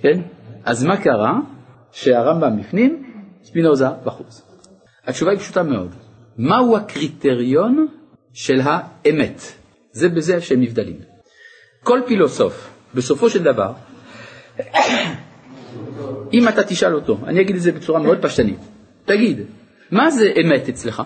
[0.00, 0.20] כן?
[0.66, 1.32] אז מה קרה?
[1.92, 3.12] שהרמב"ם בפנים,
[3.42, 4.42] ספינוזה בחוץ.
[5.06, 5.94] התשובה היא פשוטה מאוד.
[6.38, 7.86] מהו הקריטריון
[8.32, 9.40] של האמת?
[9.92, 10.96] זה בזה שהם נבדלים.
[11.82, 13.72] כל פילוסוף, בסופו של דבר,
[16.32, 18.58] אם אתה תשאל אותו, אני אגיד את זה בצורה מאוד פשטנית,
[19.04, 19.40] תגיד,
[19.90, 21.02] מה זה אמת אצלך?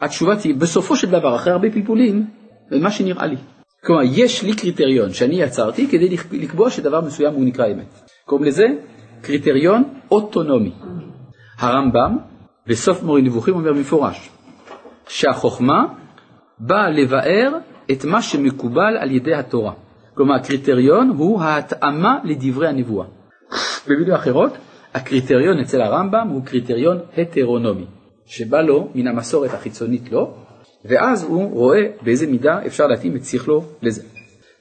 [0.00, 2.26] התשובה תהיה, בסופו של דבר, אחרי הרבה פלפולים,
[2.70, 3.36] מה שנראה לי.
[3.84, 8.10] כלומר, יש לי קריטריון שאני יצרתי כדי לקבוע שדבר מסוים הוא נקרא אמת.
[8.24, 8.64] קוראים לזה
[9.22, 10.72] קריטריון אוטונומי.
[11.58, 12.18] הרמב"ם
[12.66, 14.30] בסוף מורה נבוכים אומר מפורש
[15.08, 15.86] שהחוכמה
[16.58, 17.52] באה לבאר
[17.92, 19.72] את מה שמקובל על ידי התורה.
[20.14, 23.06] כלומר הקריטריון הוא ההתאמה לדברי הנבואה.
[23.88, 24.52] במילים אחרות,
[24.94, 27.84] הקריטריון אצל הרמב"ם הוא קריטריון הטרונומי,
[28.26, 30.34] שבא לו מן המסורת החיצונית לו,
[30.84, 34.02] ואז הוא רואה באיזה מידה אפשר להתאים את שכלו לזה.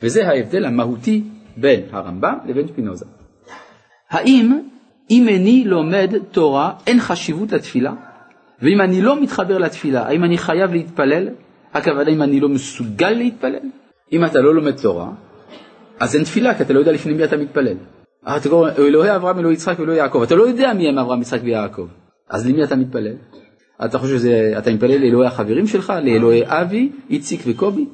[0.02, 1.24] וזה ההבדל המהותי
[1.58, 3.06] בין הרמב"ם לבין שפינוזה.
[4.10, 4.60] האם
[5.10, 7.94] אם איני לומד תורה אין חשיבות לתפילה?
[8.62, 11.28] ואם אני לא מתחבר לתפילה, האם אני חייב להתפלל?
[11.74, 13.70] הכוונה אם אני לא מסוגל להתפלל?
[14.14, 15.10] אם אתה לא לומד תורה,
[16.00, 17.78] אז אין תפילה, כי אתה לא יודע לפני מי אתה מתפלל.
[18.38, 21.40] אתה קורא, אלוהי אברהם, אלוהי יצחק ואלוהי יעקב, אתה לא יודע מי הם אברהם, יצחק
[21.44, 21.88] ויעקב,
[22.30, 23.14] אז למי אתה מתפלל?
[23.86, 27.86] אתה חושב שאתה מתפלל לאלוהי החברים שלך, לאלוהי אבי, איציק וקובי?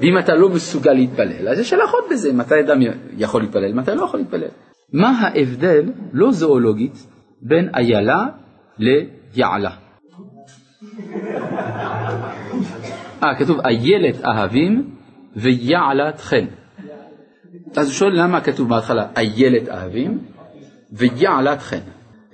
[0.00, 2.78] ואם אתה לא מסוגל להתפלל, אז יש הלכות בזה, מתי אדם
[3.16, 4.48] יכול להתפלל, מתי לא יכול להתפלל.
[4.92, 7.06] מה ההבדל, לא זואולוגית,
[7.42, 8.26] בין איילה
[8.78, 9.70] ליעלה?
[13.22, 14.90] אה, כתוב איילת אהבים
[15.36, 16.46] ויעלת חן.
[17.76, 20.18] אז הוא שואל למה כתוב בהתחלה איילת אהבים
[20.92, 21.78] ויעלת חן.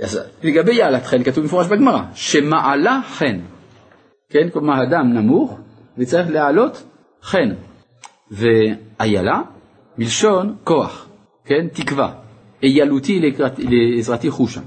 [0.03, 3.39] אז לגבי יעלת חן כתוב במפורש בגמרא, שמעלה חן.
[4.31, 5.59] כן, כלומר אדם נמוך
[5.99, 6.90] וצריך להעלות
[7.23, 7.49] חן.
[8.31, 9.43] ואיילה
[9.99, 11.09] מלשון כוח,
[11.45, 12.13] כן, תקווה.
[12.63, 14.61] איילותי לעזרתי חושה.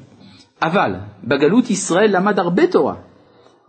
[0.61, 2.95] אבל בגלות ישראל למד הרבה תורה.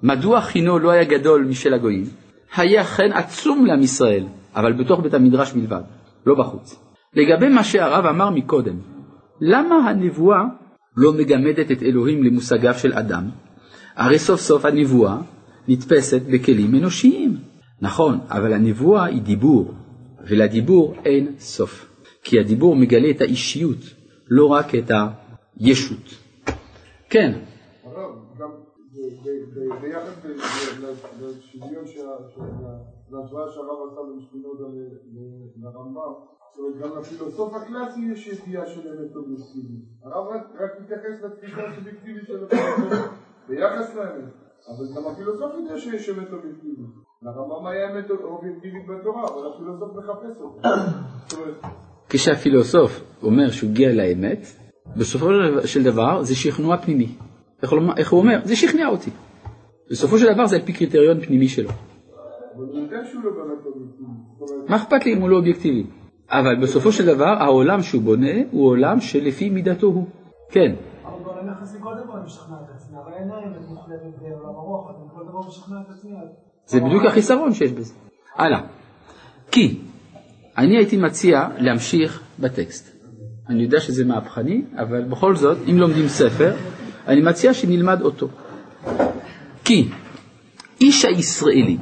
[0.03, 2.05] מדוע חינו לא היה גדול משל הגויים?
[2.57, 4.27] היה חן עצום לעם ישראל,
[4.57, 5.83] אבל בתוך בית המדרש בלבד,
[6.27, 6.79] לא בחוץ.
[7.15, 8.77] לגבי מה שהרב אמר מקודם,
[9.41, 10.43] למה הנבואה
[10.97, 13.25] לא מגמדת את אלוהים למושגיו של אדם?
[13.97, 15.17] הרי סוף סוף הנבואה
[15.69, 17.54] נתפסת בכלים אנושיים.
[17.81, 19.75] נכון, אבל הנבואה היא דיבור,
[20.29, 21.95] ולדיבור אין סוף.
[22.23, 23.79] כי הדיבור מגלה את האישיות,
[24.29, 24.91] לא רק את
[25.57, 26.15] הישות.
[27.11, 27.39] כן.
[29.81, 30.25] ביחס
[35.63, 36.13] לרמב"ם,
[36.55, 39.85] זאת אומרת גם לפילוסוף הקלאסי יש ידיעה של אמת אובייקטיבית.
[40.03, 40.27] הרב
[40.61, 43.09] רק מתייחס לתפיסה הסובייקטיבית של הפילוסוף
[43.49, 44.25] ביחס לאמת,
[44.69, 47.04] אבל גם הפילוסוף יודע שיש אמת אובייקטיבית.
[47.25, 50.69] לרמב"ם היה אמת אובייקטיבית בתורה, אבל הפילוסוף מחפש אותה.
[52.11, 54.47] כשהפילוסוף אומר שהוא הגיע לאמת,
[54.97, 55.27] בסופו
[55.65, 57.17] של דבר זה שכנוע פנימי.
[57.97, 58.41] איך הוא אומר?
[58.45, 59.11] זה שכנע אותי.
[59.91, 61.71] בסופו של דבר זה על פי קריטריון פנימי שלו.
[64.69, 65.87] מה אכפת לי אם הוא לא אובייקטיבי?
[66.31, 70.07] אבל בסופו של דבר העולם שהוא בונה הוא עולם שלפי מידתו הוא.
[70.51, 70.75] כן.
[76.67, 77.95] זה בדיוק החיסרון שיש בזה.
[78.37, 78.61] הלאה.
[79.51, 79.81] כי
[80.59, 82.95] אני הייתי מציע להמשיך בטקסט.
[83.49, 86.55] אני יודע שזה מהפכני, אבל בכל זאת, אם לומדים ספר,
[87.09, 88.29] אני מציע שנלמד אותו.
[89.65, 89.89] כי
[90.81, 91.79] איש הישראלי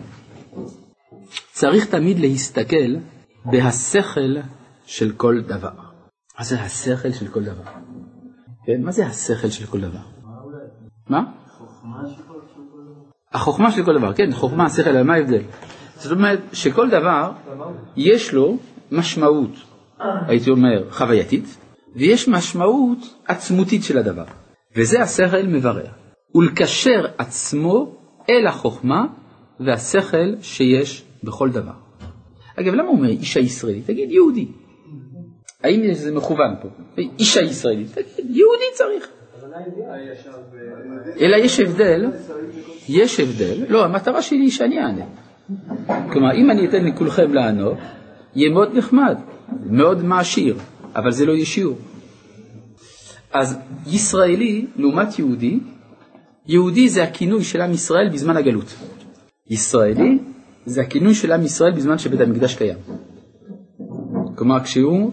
[1.52, 2.96] צריך תמיד להסתכל
[3.44, 4.36] בהשכל
[4.86, 5.72] של כל דבר.
[6.38, 7.64] מה זה השכל של כל דבר?
[8.66, 10.02] כן, מה זה השכל של כל דבר?
[11.08, 11.22] מה?
[13.32, 15.42] החוכמה של כל דבר, כן, חוכמה, שכל, מה ההבדל?
[15.96, 17.30] זאת אומרת שכל דבר
[17.96, 18.56] יש לו
[18.92, 19.50] משמעות,
[20.28, 21.58] הייתי אומר, חווייתית,
[21.96, 24.24] ויש משמעות עצמותית של הדבר.
[24.76, 25.86] וזה השכל מברר.
[26.34, 27.96] ולקשר עצמו
[28.30, 29.06] אל החוכמה
[29.60, 31.72] והשכל שיש בכל דבר.
[32.56, 33.86] אגב, למה הוא אומר אישה ישראלית?
[33.86, 34.48] תגיד יהודי.
[35.64, 36.68] האם זה מכוון פה?
[37.18, 39.08] אישה ישראלית, תגיד, יהודי צריך.
[41.20, 42.06] אלא יש הבדל,
[42.88, 45.04] יש הבדל, לא, המטרה שלי היא שאני אענה.
[46.12, 47.78] כלומר, אם אני אתן לכולכם לענות,
[48.34, 49.16] יהיה מאוד נחמד,
[49.66, 50.56] מאוד מעשיר,
[50.96, 51.78] אבל זה לא יהיה שיעור.
[53.32, 55.60] אז ישראלי לעומת יהודי,
[56.46, 58.74] יהודי זה הכינוי של עם ישראל בזמן הגלות.
[59.50, 60.18] ישראלי
[60.66, 62.78] זה הכינוי של עם ישראל בזמן שבית המקדש קיים.
[64.34, 65.12] כלומר, כשהוא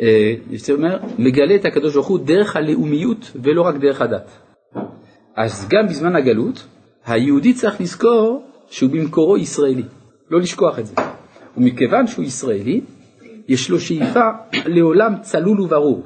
[0.00, 0.34] אה,
[0.70, 4.30] אומר, מגלה את הקדוש ברוך הוא דרך הלאומיות ולא רק דרך הדת.
[5.36, 6.66] אז גם בזמן הגלות,
[7.06, 9.84] היהודי צריך לזכור שהוא במקורו ישראלי,
[10.30, 10.94] לא לשכוח את זה.
[11.56, 12.80] ומכיוון שהוא ישראלי,
[13.48, 14.30] יש לו שאיפה
[14.66, 16.02] לעולם צלול וברור.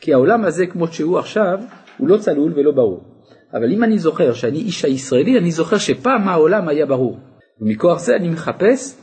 [0.00, 1.58] כי העולם הזה כמו שהוא עכשיו,
[1.98, 3.04] הוא לא צלול ולא ברור.
[3.54, 7.18] אבל אם אני זוכר שאני איש הישראלי, אני זוכר שפעם העולם היה ברור.
[7.60, 8.96] ומכוח זה אני מחפש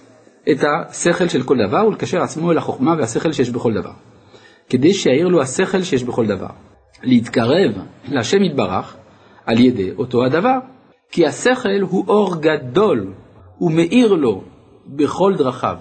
[0.52, 4.11] את השכל של כל דבר ולקשר עצמו אל החוכמה והשכל שיש בכל דבר.
[4.72, 6.50] כדי שיעיר לו השכל שיש בכל דבר.
[7.04, 7.72] להתקרב
[8.12, 8.98] להשם יתברך
[9.46, 10.60] על ידי אותו הדבר.
[11.12, 13.14] כי השכל הוא אור גדול,
[13.58, 14.44] הוא מאיר לו
[14.88, 15.78] בכל דרכיו.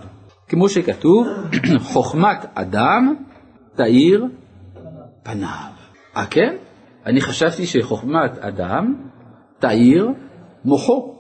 [0.48, 1.26] כמו שכתוב,
[1.92, 3.14] חוכמת אדם
[3.76, 4.26] תאיר
[5.22, 5.70] פניו.
[6.16, 6.56] אה כן?
[7.06, 8.94] אני חשבתי שחוכמת אדם
[9.58, 10.08] תאיר
[10.64, 11.14] מוחו,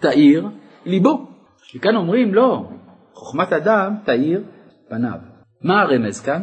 [0.00, 0.48] תאיר
[0.86, 1.26] ליבו.
[1.76, 2.68] וכאן אומרים לא,
[3.14, 4.42] חוכמת אדם תאיר
[4.88, 5.18] פניו.
[5.62, 6.42] מה הרמז כאן?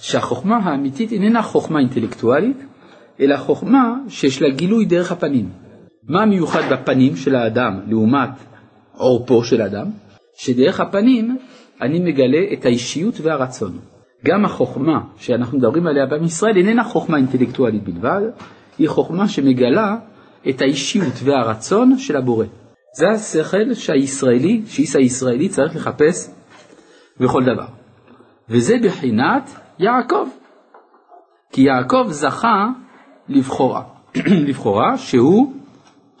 [0.00, 2.64] שהחוכמה האמיתית איננה חוכמה אינטלקטואלית,
[3.20, 5.48] אלא חוכמה שיש לה גילוי דרך הפנים.
[6.08, 8.30] מה מיוחד בפנים של האדם לעומת
[8.96, 9.86] עורפו של האדם?
[10.36, 11.36] שדרך הפנים
[11.80, 13.78] אני מגלה את האישיות והרצון.
[14.26, 18.22] גם החוכמה שאנחנו מדברים עליה בעם ישראל איננה חוכמה אינטלקטואלית בלבד,
[18.78, 19.96] היא חוכמה שמגלה
[20.48, 22.46] את האישיות והרצון של הבורא.
[22.96, 26.30] זה השכל שהישראלי, שאיס הישראלי צריך לחפש
[27.20, 27.66] בכל דבר.
[28.48, 29.50] וזה בחינת
[29.80, 30.28] יעקב.
[31.52, 32.66] כי יעקב זכה
[33.28, 33.82] לבחורה,
[34.48, 35.52] לבחורה שהוא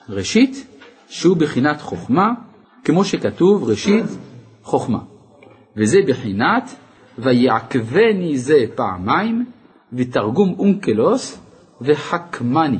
[0.08, 0.66] ראשית,
[1.08, 2.32] שהוא בחינת חוכמה,
[2.84, 4.04] כמו שכתוב ראשית
[4.62, 4.98] חוכמה.
[5.76, 6.74] וזה בחינת
[7.18, 9.44] ויעקבני זה פעמיים,
[9.92, 11.40] ותרגום אונקלוס
[11.80, 12.78] וחכמני.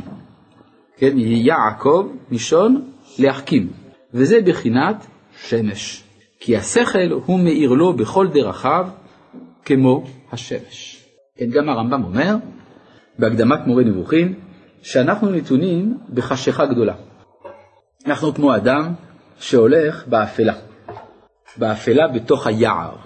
[0.96, 2.82] כן, יעקב מלשון
[3.18, 3.68] להחכים,
[4.14, 5.06] וזה בחינת
[5.40, 6.04] שמש.
[6.40, 8.88] כי השכל הוא מאיר לו בכל דרכיו
[9.64, 11.04] כמו השמש.
[11.36, 12.36] כן, גם הרמב"ם אומר,
[13.18, 14.34] בהקדמת מורה נבוכים,
[14.82, 16.94] שאנחנו נתונים בחשיכה גדולה.
[18.06, 18.92] אנחנו כמו אדם
[19.38, 20.54] שהולך באפלה,
[21.56, 22.96] באפלה בתוך היער.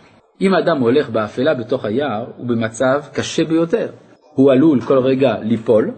[0.41, 3.89] אם אדם הולך באפלה בתוך היער, הוא במצב קשה ביותר.
[4.35, 5.91] הוא עלול כל רגע ליפול,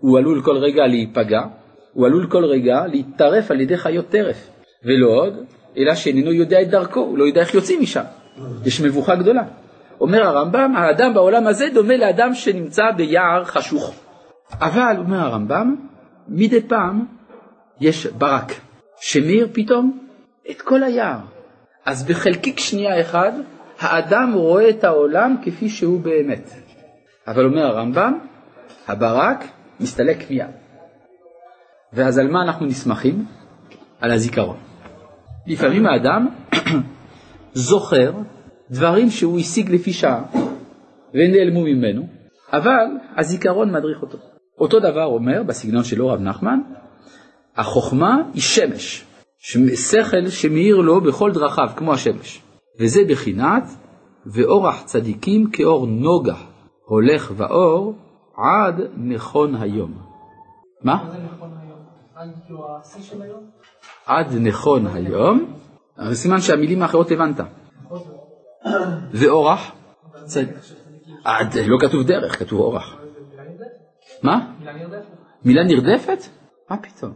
[0.00, 1.40] הוא עלול כל רגע להיפגע,
[1.92, 4.50] הוא עלול כל רגע להתטרף על ידי חיות טרף.
[4.84, 5.34] ולא עוד,
[5.78, 8.04] אלא שאיננו יודע את דרכו, הוא לא יודע איך יוצאים משם.
[8.64, 9.42] יש מבוכה גדולה.
[10.00, 13.94] אומר הרמב"ם, האדם בעולם הזה דומה לאדם שנמצא ביער חשוך.
[14.52, 15.76] אבל, אומר הרמב"ם,
[16.28, 17.06] מדי פעם
[17.80, 18.52] יש ברק,
[19.00, 19.98] שמיר פתאום
[20.50, 21.18] את כל היער.
[21.86, 23.32] אז בחלקיק שנייה אחד,
[23.80, 26.50] האדם רואה את העולם כפי שהוא באמת.
[27.26, 28.18] אבל אומר הרמב"ם,
[28.88, 29.44] הברק
[29.80, 30.46] מסתלק מיד.
[31.92, 33.24] ואז על מה אנחנו נסמכים?
[34.00, 34.56] על הזיכרון.
[35.46, 36.28] לפעמים האדם
[37.54, 38.12] זוכר
[38.70, 40.22] דברים שהוא השיג לפי שעה
[41.14, 42.06] ונעלמו ממנו,
[42.52, 42.86] אבל
[43.16, 44.18] הזיכרון מדריך אותו.
[44.58, 46.58] אותו דבר אומר בסגנון שלו רב נחמן,
[47.56, 49.04] החוכמה היא שמש,
[49.38, 52.42] שכל שמאיר לו בכל דרכיו כמו השמש.
[52.80, 53.62] וזה בחינת
[54.26, 56.36] ואורח צדיקים כאור נוגה,
[56.84, 57.94] הולך ואור
[58.36, 59.92] עד נכון היום.
[60.82, 61.04] מה?
[64.06, 65.54] עד נכון היום,
[66.12, 67.40] סימן שהמילים האחרות הבנת.
[69.12, 69.72] ואורח?
[71.24, 72.96] עד, לא כתוב דרך, כתוב אורח.
[74.22, 74.52] מה?
[75.44, 76.18] מילה נרדפת?
[76.70, 77.12] מה פתאום?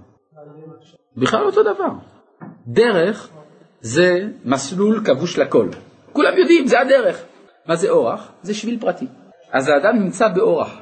[1.17, 1.91] בכלל אותו דבר.
[2.67, 3.29] דרך
[3.81, 5.69] זה מסלול כבוש לכל.
[6.13, 7.25] כולם יודעים, זה הדרך.
[7.67, 8.33] מה זה אורח?
[8.43, 9.07] זה שביל פרטי.
[9.53, 10.79] אז האדם נמצא באורח.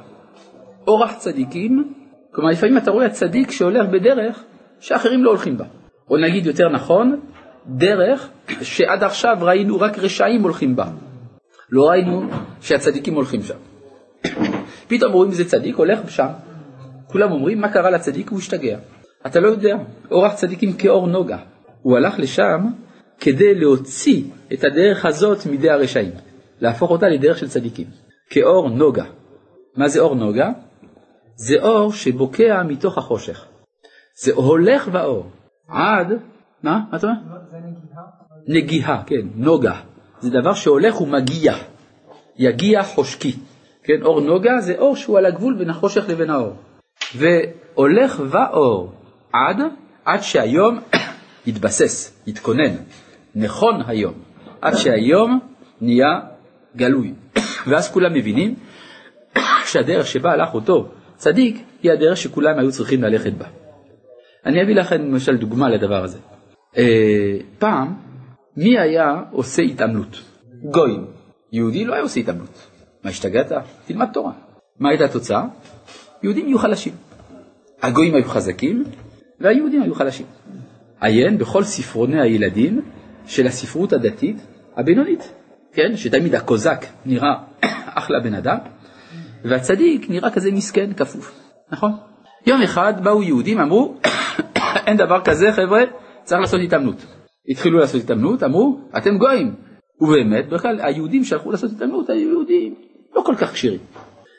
[0.87, 1.93] אורח צדיקים,
[2.31, 4.43] כלומר לפעמים אתה רואה צדיק שהולך בדרך
[4.79, 5.65] שאחרים לא הולכים בה.
[6.09, 7.19] או נגיד יותר נכון,
[7.77, 8.29] דרך
[8.61, 10.85] שעד עכשיו ראינו רק רשעים הולכים בה.
[11.69, 12.21] לא ראינו
[12.61, 13.57] שהצדיקים הולכים שם.
[14.87, 16.27] פתאום רואים איזה צדיק הולך שם,
[17.07, 18.77] כולם אומרים מה קרה לצדיק הוא השתגע.
[19.25, 19.75] אתה לא יודע,
[20.11, 21.37] אורח צדיקים כאור נוגה.
[21.81, 22.65] הוא הלך לשם
[23.19, 26.11] כדי להוציא את הדרך הזאת מידי הרשעים,
[26.61, 27.87] להפוך אותה לדרך של צדיקים,
[28.29, 29.05] כאור נוגה.
[29.75, 30.49] מה זה אור נוגה?
[31.35, 33.45] זה אור שבוקע מתוך החושך.
[34.23, 35.25] זה הולך ואור,
[35.67, 36.07] עד,
[36.63, 36.79] מה?
[36.91, 37.17] מה אתה אומר?
[37.51, 38.03] זה נגיעה.
[38.47, 39.75] נגיעה, כן, נוגה.
[40.19, 41.53] זה דבר שהולך ומגיע,
[42.37, 43.35] יגיע חושקי.
[43.83, 46.55] כן, אור נוגה זה אור שהוא על הגבול בין החושך לבין האור.
[47.15, 48.93] והולך ואור
[49.33, 49.57] עד,
[50.05, 50.79] עד שהיום
[51.47, 52.75] יתבסס, יתכונן,
[53.35, 54.13] נכון היום,
[54.61, 55.39] עד שהיום
[55.81, 56.19] נהיה
[56.75, 57.13] גלוי.
[57.67, 58.55] ואז כולם מבינים
[59.71, 63.45] שהדרך שבה הלך אותו צדיק היא הדרך שכולם היו צריכים ללכת בה.
[64.45, 66.19] אני אביא לכם למשל דוגמה לדבר הזה.
[66.77, 67.93] אה, פעם,
[68.57, 70.21] מי היה עושה התעמלות?
[70.63, 71.05] גויים.
[71.51, 72.67] יהודי לא היה עושה התעמלות.
[73.03, 73.51] מה השתגעת?
[73.85, 74.31] תלמד תורה.
[74.79, 75.45] מה הייתה התוצאה?
[76.23, 76.93] יהודים יהיו חלשים.
[77.81, 78.83] הגויים היו חזקים
[79.39, 80.25] והיהודים היו חלשים.
[81.01, 82.81] עיין בכל ספרוני הילדים
[83.27, 84.37] של הספרות הדתית
[84.75, 85.31] הבינונית,
[85.73, 85.97] כן?
[85.97, 87.33] שתמיד הקוזק נראה
[87.99, 88.57] אחלה בן אדם,
[89.43, 91.31] והצדיק נראה כזה מסכן, כפוף,
[91.71, 91.91] נכון?
[92.45, 93.95] יום אחד באו יהודים, אמרו,
[94.87, 95.81] אין דבר כזה חבר'ה,
[96.29, 97.05] צריך לעשות התעמלות.
[97.49, 99.55] התחילו לעשות התעמלות, אמרו, אתם גויים.
[100.01, 102.75] ובאמת, בכלל היהודים שהלכו לעשות התעמלות היו יהודים
[103.15, 103.79] לא כל כך כשירים.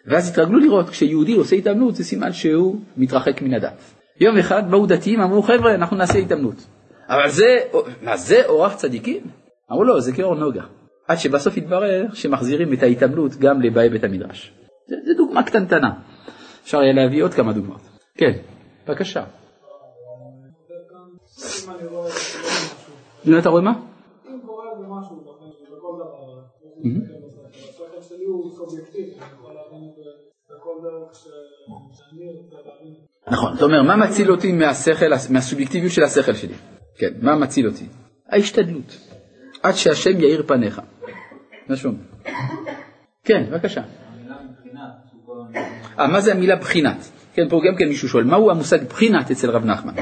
[0.06, 3.82] ואז התרגלו לראות, כשיהודי עושה התעמלות זה סימן שהוא מתרחק מן הדת.
[4.20, 6.66] יום אחד באו דתיים, אמרו חבר'ה, אנחנו נעשה התעמלות.
[7.08, 7.58] אבל זה,
[8.02, 9.22] מה זה אורח צדיקים?
[9.72, 10.62] אמרו לו, זה כאור נוגה.
[11.08, 14.52] עד שבסוף התברר שמחזירים את ההתעמלות גם לבאי בית המדרש.
[15.06, 15.90] זה דוגמה קטנטנה.
[16.62, 17.80] אפשר היה להביא עוד כמה דוגמאות.
[18.16, 18.32] כן,
[18.88, 19.24] בבקשה.
[23.26, 23.72] אם אתה רואה מה?
[24.28, 25.16] אם קורה איזה משהו
[25.76, 26.40] בכל דבר,
[27.50, 30.02] השכל שלי הוא סובייקטיבי, אני יכול להבין את זה
[30.50, 32.94] בכל דרך שאני רוצה להבין.
[33.30, 36.54] נכון, אתה אומר, מה מציל אותי מהשכל, מהסובייקטיביות של השכל שלי?
[36.98, 37.86] כן, מה מציל אותי?
[38.28, 38.98] ההשתדלות.
[39.62, 40.80] עד שהשם יאיר פניך.
[41.68, 41.98] מה שאומר.
[43.24, 43.82] כן, בבקשה.
[45.98, 47.10] אה, מה זה המילה בחינת?
[47.34, 49.94] כן, פה גם כן מישהו שואל, מהו המושג בחינת אצל רב נחמן?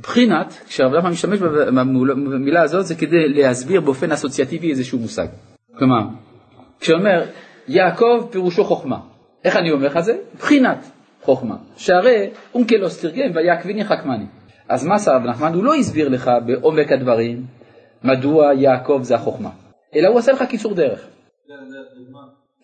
[0.00, 5.26] בחינת, כשרב נחמן משתמש במילה הזאת, זה כדי להסביר באופן אסוציאטיבי איזשהו מושג.
[5.78, 6.00] כלומר,
[6.80, 7.24] כשאומר
[7.68, 8.98] יעקב פירושו חוכמה,
[9.44, 10.16] איך אני אומר לך זה?
[10.38, 10.90] בחינת
[11.22, 11.56] חוכמה.
[11.76, 14.26] שהרי אונקלוס תרגם ויעקביני חכמני.
[14.68, 15.54] אז מה עשה רב נחמן?
[15.54, 17.46] הוא לא הסביר לך בעומק הדברים
[18.04, 19.50] מדוע יעקב זה החוכמה,
[19.94, 21.06] אלא הוא עושה לך קיצור דרך.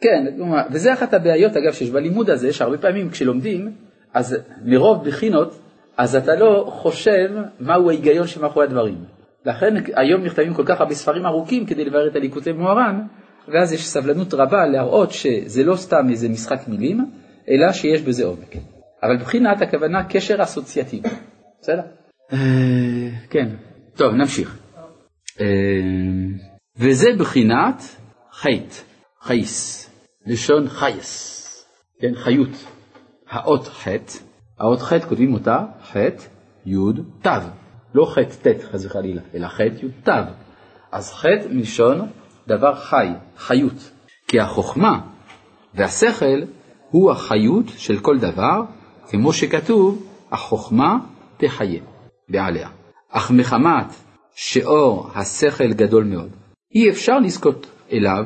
[0.00, 0.26] כן,
[0.70, 3.72] וזה אחת הבעיות אגב שיש בלימוד הזה, שהרבה פעמים כשלומדים,
[4.14, 5.58] אז מרוב בחינות,
[5.96, 7.28] אז אתה לא חושב
[7.60, 9.04] מהו ההיגיון שמאחורי הדברים.
[9.46, 13.00] לכן היום נכתבים כל כך הרבה ספרים ארוכים כדי לברר את הליקוטי מוהר"ן,
[13.48, 17.10] ואז יש סבלנות רבה להראות שזה לא סתם איזה משחק מילים,
[17.48, 18.56] אלא שיש בזה עומק.
[19.02, 21.08] אבל מבחינת הכוונה קשר אסוציאטיבי,
[21.60, 21.82] בסדר?
[22.32, 22.38] אה,
[23.30, 23.48] כן,
[23.96, 24.58] טוב נמשיך.
[25.40, 25.46] אה,
[26.76, 27.82] וזה בחינת
[28.32, 28.84] חית,
[29.22, 29.90] חייס,
[30.26, 31.40] לשון חייס,
[32.00, 32.74] כן, חיות.
[33.30, 34.12] האות חטא,
[34.58, 36.22] האות חטא כותבים אותה חטא
[36.66, 36.76] י'
[37.22, 37.28] ת',
[37.94, 40.08] לא חטא ט' חס וחלילה, אלא חטא י' ת'.
[40.92, 42.08] אז חטא מלשון
[42.48, 43.90] דבר חי, חיות.
[44.28, 45.00] כי החוכמה
[45.74, 46.42] והשכל
[46.90, 48.62] הוא החיות של כל דבר,
[49.08, 50.98] כמו שכתוב, החוכמה
[51.36, 51.80] תחיה
[52.28, 52.68] בעליה.
[53.10, 53.94] אך מחמת
[54.34, 56.30] שאור השכל גדול מאוד,
[56.74, 58.24] אי אפשר לזכות אליו,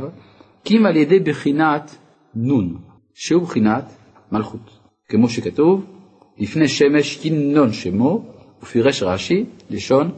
[0.65, 1.97] כי אם על ידי בחינת
[2.35, 2.79] נון,
[3.15, 3.85] שהוא בחינת
[4.33, 4.79] מלכות.
[5.09, 5.98] כמו שכתוב,
[6.39, 8.25] לפני שמש כינון שמו,
[8.63, 10.11] ופירש רש"י, לשון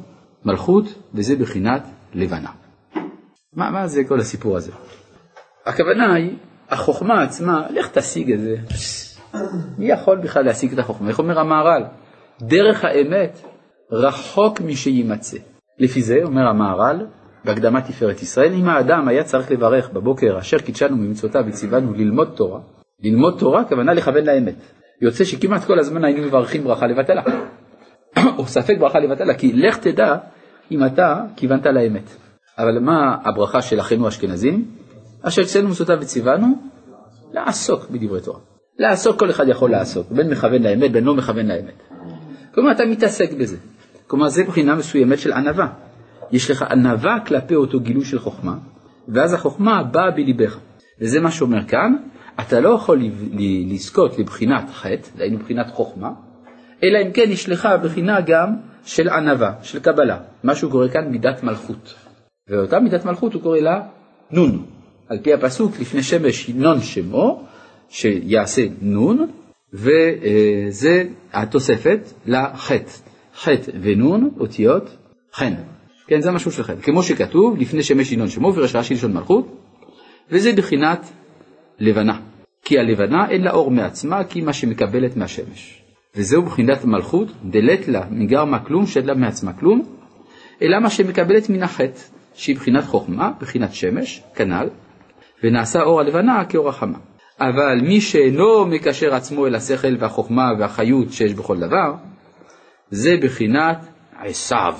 [0.45, 1.83] מלכות, וזה בחינת
[2.15, 2.51] לבנה.
[3.53, 4.73] מה, מה זה כל הסיפור הזה?
[5.67, 6.31] הכוונה היא,
[6.69, 8.57] החוכמה עצמה, לך תשיג את זה.
[9.79, 11.09] מי יכול בכלל להשיג את החוכמה?
[11.09, 11.85] איך אומר המהר"ל?
[12.43, 13.41] דרך האמת
[13.93, 15.39] רחוק משיימצא.
[15.79, 17.07] לפי זה, אומר המהר"ל,
[17.45, 22.61] בהקדמת תפארת ישראל, אם האדם היה צריך לברך בבוקר אשר קידשנו ממצוותיו וציוונו ללמוד תורה,
[23.03, 24.55] ללמוד תורה, הכוונה לכוון לאמת.
[25.03, 27.23] יוצא שכמעט כל הזמן היינו מברכים ברכה לבטלה,
[28.39, 30.17] או ספק ברכה לבטלה, כי לך תדע
[30.71, 32.11] אם אתה כיוונת לאמת.
[32.59, 34.65] אבל מה הברכה של אחינו האשכנזים?
[35.23, 36.47] אשר אצלנו מצוותיו וציוונו
[37.33, 38.41] לעסוק בדברי תורה.
[38.79, 41.83] לעסוק כל אחד יכול לעסוק, בין מכוון לאמת, בין לא מכוון לאמת.
[42.55, 43.57] כלומר, אתה מתעסק בזה.
[44.07, 45.69] כלומר, זה בחינה מסוימת של ענווה.
[46.33, 48.55] יש לך ענווה כלפי אותו גילוי של חוכמה,
[49.09, 50.59] ואז החוכמה באה בליבך.
[51.01, 51.97] וזה מה שאומר כאן,
[52.41, 53.03] אתה לא יכול
[53.71, 56.11] לזכות לבחינת חטא, דהיינו בחינת חוכמה,
[56.85, 61.43] אלא אם כן לך בחינה גם של ענווה, של קבלה, מה שהוא קורא כאן מידת
[61.43, 61.95] מלכות.
[62.49, 63.83] ואותה מידת מלכות הוא קורא לה
[64.31, 64.65] נון.
[65.09, 67.45] על פי הפסוק לפני שמש נון שמו,
[67.89, 69.31] שיעשה נון,
[69.73, 72.91] וזה התוספת לחטא.
[73.37, 74.97] חטא ונון, אותיות
[75.35, 75.55] חן.
[76.07, 76.81] כן, זה משהו של חטא.
[76.81, 79.57] כמו שכתוב, לפני שמש ינון שמו, ורש רש"י לשון מלכות,
[80.31, 81.13] וזה בחינת
[81.81, 82.21] לבנה.
[82.65, 85.83] כי הלבנה אין לה אור מעצמה, כי מה שמקבלת מהשמש.
[86.17, 89.83] וזהו בחינת מלכות, דלת לה מגרמה כלום, שאין לה מעצמה כלום,
[90.63, 92.01] אלא מה שמקבלת מן החטא,
[92.35, 94.69] שהיא בחינת חוכמה, בחינת שמש, כנ"ל,
[95.45, 96.99] ונעשה אור הלבנה כאור החמה.
[97.41, 101.95] אבל מי שאינו מקשר עצמו אל השכל והחוכמה והחיות שיש בכל דבר,
[102.91, 103.87] זה בחינת
[104.19, 104.75] עשיו,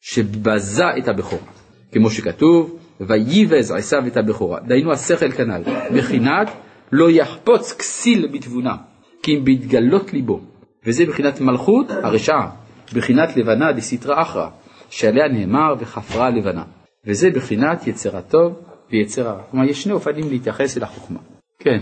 [0.00, 1.52] שבזה את הבכורה.
[1.92, 4.60] כמו שכתוב, ויבז עשיו את הבכורה.
[4.60, 5.62] דהיינו השכל כנ"ל,
[5.96, 6.48] בחינת
[6.92, 8.76] לא יחפוץ כסיל בתבונה,
[9.22, 10.40] כי אם בהתגלות ליבו.
[10.86, 12.50] וזה בחינת מלכות הרשעה,
[12.94, 14.48] בחינת לבנה דסיטרא אחרא,
[14.90, 16.64] שעליה נאמר וחפרה לבנה.
[17.06, 18.52] וזה בחינת יצר הטוב
[18.90, 19.42] ויצר הרע.
[19.50, 21.20] כלומר, יש שני אופנים להתייחס אל החוכמה.
[21.58, 21.78] כן.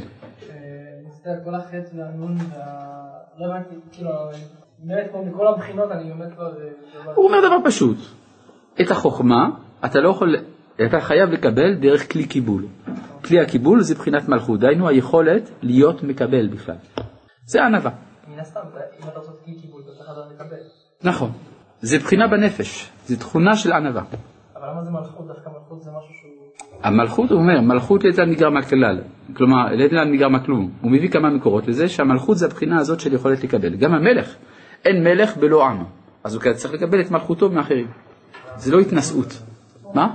[1.45, 2.37] כל החטא והנון,
[3.39, 4.11] לא הבנתי, כאילו,
[4.79, 6.45] באמת מכל הבחינות אני באמת לא...
[7.15, 7.97] הוא אומר דבר פשוט,
[8.81, 9.51] את החוכמה
[9.85, 10.37] אתה לא יכול,
[10.87, 12.67] אתה חייב לקבל דרך כלי קיבול.
[13.25, 16.77] כלי הקיבול זה בחינת מלכות, דהיינו היכולת להיות מקבל בכלל.
[17.45, 17.91] זה ענווה.
[18.29, 18.61] מן הסתם,
[19.03, 20.57] אם אתה רוצה כלי קיבול, אתה צריך לדעת לקבל.
[21.05, 21.31] נכון.
[21.81, 24.03] זה בחינה בנפש, זה תכונה של ענווה.
[24.57, 25.27] אבל למה זה מלכות?
[25.27, 26.33] דווקא מלכות זה משהו שהוא...
[26.83, 29.01] המלכות, הוא אומר, מלכות ליתן נגרע מהכלל,
[29.37, 30.71] כלומר, ליתן נגרע מהכלום.
[30.81, 33.77] הוא מביא כמה מקורות לזה שהמלכות זה הבחינה הזאת של יכולת לקבל.
[33.77, 34.35] גם המלך,
[34.85, 35.85] אין מלך בלא עם,
[36.25, 37.87] אז הוא צריך לקבל את מלכותו מאחרים.
[38.57, 39.43] זה לא התנשאות.
[39.95, 40.15] מה?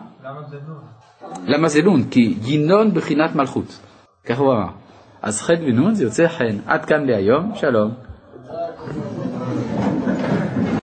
[1.47, 2.03] למה זה נון?
[2.11, 3.79] כי ינון בחינת מלכות.
[4.25, 4.69] כך הוא אמר.
[5.21, 6.57] אז חן ונון זה יוצא חן.
[6.65, 7.91] עד כאן להיום, שלום.